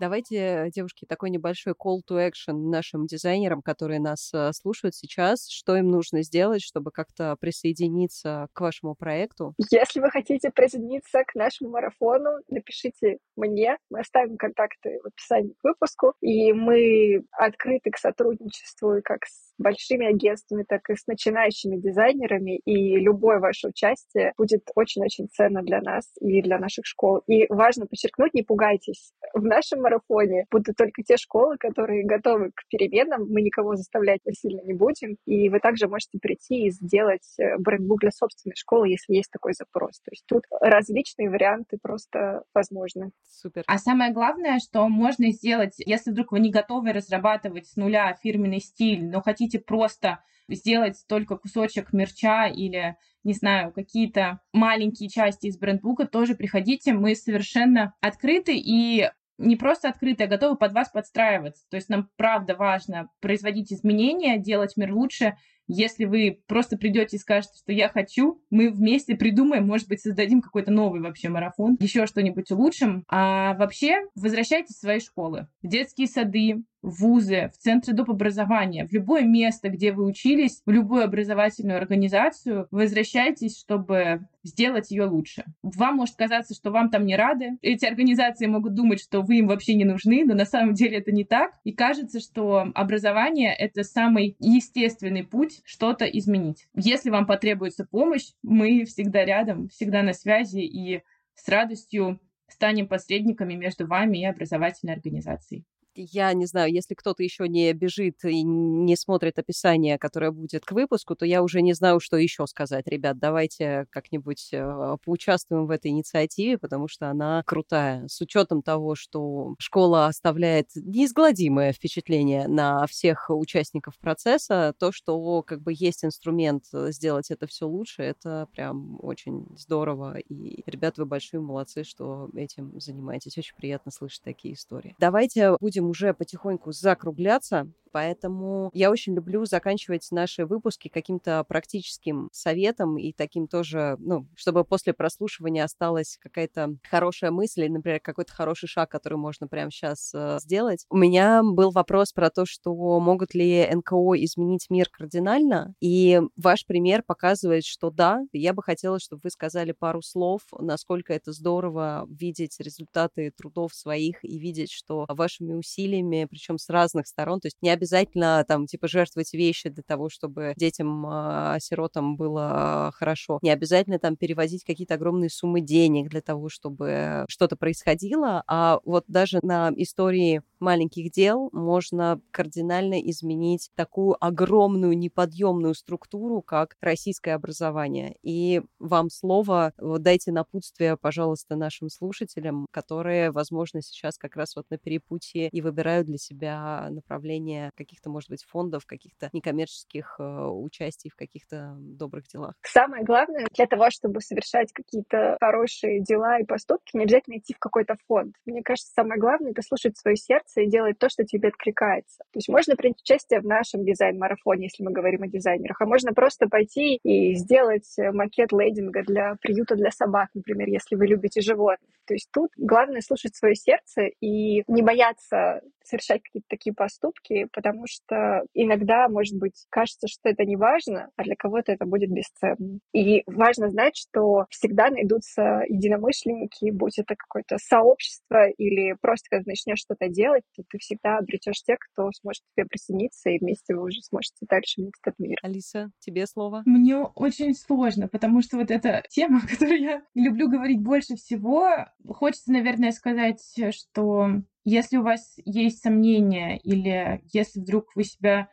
[0.00, 5.46] Давайте, девушки, такой небольшой call to action нашим дизайнерам, которые нас э, слушают сейчас.
[5.46, 9.52] Что им нужно сделать, чтобы как-то присоединиться к вашему проекту?
[9.70, 13.76] Если вы хотите присоединиться к нашему марафону, напишите мне.
[13.90, 16.14] Мы оставим контакты в описании к выпуску.
[16.22, 22.60] И мы открыты к сотрудничеству как с большими агентствами, так и с начинающими дизайнерами.
[22.64, 27.22] И любое ваше участие будет очень-очень ценно для нас и для наших школ.
[27.26, 29.12] И важно подчеркнуть, не пугайтесь.
[29.34, 33.26] В нашем марафоне будут только те школы, которые готовы к переменам.
[33.28, 35.16] Мы никого заставлять насильно не будем.
[35.26, 39.52] И вы также можете прийти и сделать э, брендбук для собственной школы, если есть такой
[39.52, 40.00] запрос.
[40.00, 43.10] То есть тут различные варианты просто возможны.
[43.28, 43.62] Супер.
[43.66, 48.60] А самое главное, что можно сделать, если вдруг вы не готовы разрабатывать с нуля фирменный
[48.60, 55.58] стиль, но хотите просто сделать только кусочек мерча или не знаю, какие-то маленькие части из
[55.58, 56.94] брендбука, тоже приходите.
[56.94, 61.64] Мы совершенно открыты и не просто открытые, а готовы под вас подстраиваться.
[61.70, 65.36] То есть нам правда важно производить изменения, делать мир лучше.
[65.66, 70.42] Если вы просто придете и скажете, что я хочу, мы вместе придумаем, может быть, создадим
[70.42, 73.04] какой-то новый вообще марафон, еще что-нибудь улучшим.
[73.08, 78.10] А вообще возвращайтесь в свои школы, в детские сады, вузы, в центры доп.
[78.10, 85.04] образования, в любое место, где вы учились, в любую образовательную организацию, возвращайтесь, чтобы сделать ее
[85.04, 85.44] лучше.
[85.62, 87.58] Вам может казаться, что вам там не рады.
[87.62, 91.12] Эти организации могут думать, что вы им вообще не нужны, но на самом деле это
[91.12, 91.52] не так.
[91.64, 96.66] И кажется, что образование— это самый естественный путь что-то изменить.
[96.74, 101.02] Если вам потребуется помощь, мы всегда рядом, всегда на связи и
[101.34, 105.64] с радостью станем посредниками между вами и образовательной организацией.
[106.10, 110.72] Я не знаю, если кто-то еще не бежит и не смотрит описание, которое будет к
[110.72, 112.86] выпуску, то я уже не знаю, что еще сказать.
[112.86, 118.06] Ребят, давайте как-нибудь э, поучаствуем в этой инициативе, потому что она крутая.
[118.08, 125.60] С учетом того, что школа оставляет неизгладимое впечатление на всех участников процесса, то, что как
[125.60, 130.18] бы есть инструмент э, сделать это все лучше, это прям очень здорово.
[130.18, 133.36] И, ребят, вы большие молодцы, что этим занимаетесь.
[133.38, 134.94] Очень приятно слышать такие истории.
[134.98, 137.68] Давайте будем уже потихоньку закругляться.
[137.92, 144.64] Поэтому я очень люблю заканчивать наши выпуски каким-то практическим советом и таким тоже, ну, чтобы
[144.64, 150.38] после прослушивания осталась какая-то хорошая мысль, например, какой-то хороший шаг, который можно прямо сейчас э,
[150.40, 150.86] сделать.
[150.90, 156.66] У меня был вопрос про то, что могут ли НКО изменить мир кардинально, и ваш
[156.66, 162.06] пример показывает, что да, я бы хотела, чтобы вы сказали пару слов, насколько это здорово
[162.08, 167.58] видеть результаты трудов своих и видеть, что вашими усилиями, причем с разных сторон, то есть
[167.62, 173.38] не обязательно там типа жертвовать вещи для того, чтобы детям, а, сиротам было хорошо.
[173.42, 179.04] Не обязательно там перевозить какие-то огромные суммы денег для того, чтобы что-то происходило, а вот
[179.08, 188.16] даже на истории маленьких дел можно кардинально изменить такую огромную неподъемную структуру, как российское образование.
[188.22, 194.66] И вам слово, вот дайте напутствие, пожалуйста, нашим слушателям, которые, возможно, сейчас как раз вот
[194.70, 201.10] на перепутье и выбирают для себя направление каких-то, может быть, фондов, каких-то некоммерческих э, участий
[201.10, 202.54] в каких-то добрых делах.
[202.62, 207.58] Самое главное, для того, чтобы совершать какие-то хорошие дела и поступки, не обязательно идти в
[207.58, 208.34] какой-то фонд.
[208.44, 212.18] Мне кажется, самое главное— это слушать свое сердце и делать то, что тебе откликается.
[212.32, 216.12] То есть можно принять участие в нашем дизайн-марафоне, если мы говорим о дизайнерах, а можно
[216.12, 221.90] просто пойти и сделать макет лейдинга для приюта для собак, например, если вы любите животных.
[222.06, 227.84] То есть тут главное слушать свое сердце и не бояться совершать какие-то такие поступки, потому
[227.88, 232.78] что иногда, может быть, кажется, что это не важно, а для кого-то это будет бесценно.
[232.92, 239.80] И важно знать, что всегда найдутся единомышленники, будь это какое-то сообщество или просто когда начнешь
[239.80, 243.84] что-то делать, то ты всегда обретешь тех, кто сможет к тебе присоединиться, и вместе вы
[243.84, 245.38] уже сможете дальше менять этот мир.
[245.42, 246.62] Алиса, тебе слово.
[246.66, 252.52] Мне очень сложно, потому что вот эта тема, которую я люблю говорить больше всего, хочется,
[252.52, 254.28] наверное, сказать, что
[254.64, 258.48] если у вас есть сомнения или если вдруг вы себя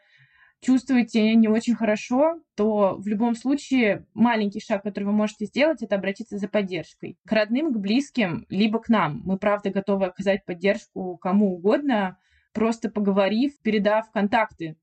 [0.62, 5.96] чувствуете не очень хорошо, то в любом случае маленький шаг, который вы можете сделать, это
[5.96, 7.18] обратиться за поддержкой.
[7.26, 9.22] К родным, к близким, либо к нам.
[9.26, 12.18] Мы, правда, готовы оказать поддержку кому угодно,
[12.54, 14.78] просто поговорив, передав контакты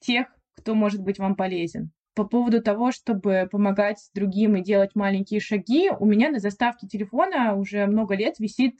[0.00, 1.92] тех, кто может быть вам полезен.
[2.14, 7.54] По поводу того, чтобы помогать другим и делать маленькие шаги, у меня на заставке телефона
[7.54, 8.74] уже много лет висит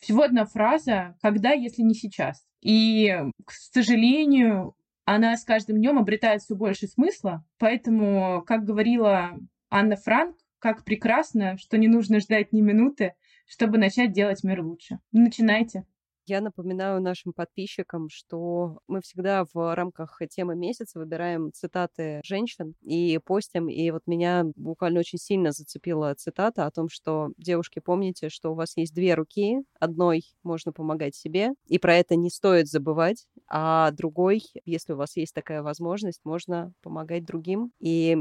[0.00, 2.44] всего одна фраза «когда, если не сейчас?».
[2.60, 4.74] И, к сожалению,
[5.04, 7.44] она с каждым днем обретает все больше смысла.
[7.58, 9.32] Поэтому, как говорила
[9.70, 13.14] Анна Франк, как прекрасно, что не нужно ждать ни минуты,
[13.46, 15.00] чтобы начать делать мир лучше.
[15.10, 15.84] Начинайте.
[16.26, 23.18] Я напоминаю нашим подписчикам, что мы всегда в рамках темы месяца выбираем цитаты женщин и
[23.24, 23.68] постим.
[23.68, 28.54] И вот меня буквально очень сильно зацепила цитата о том, что, девушки, помните, что у
[28.54, 29.62] вас есть две руки.
[29.80, 33.26] Одной можно помогать себе, и про это не стоит забывать.
[33.48, 37.72] А другой, если у вас есть такая возможность, можно помогать другим.
[37.80, 38.16] И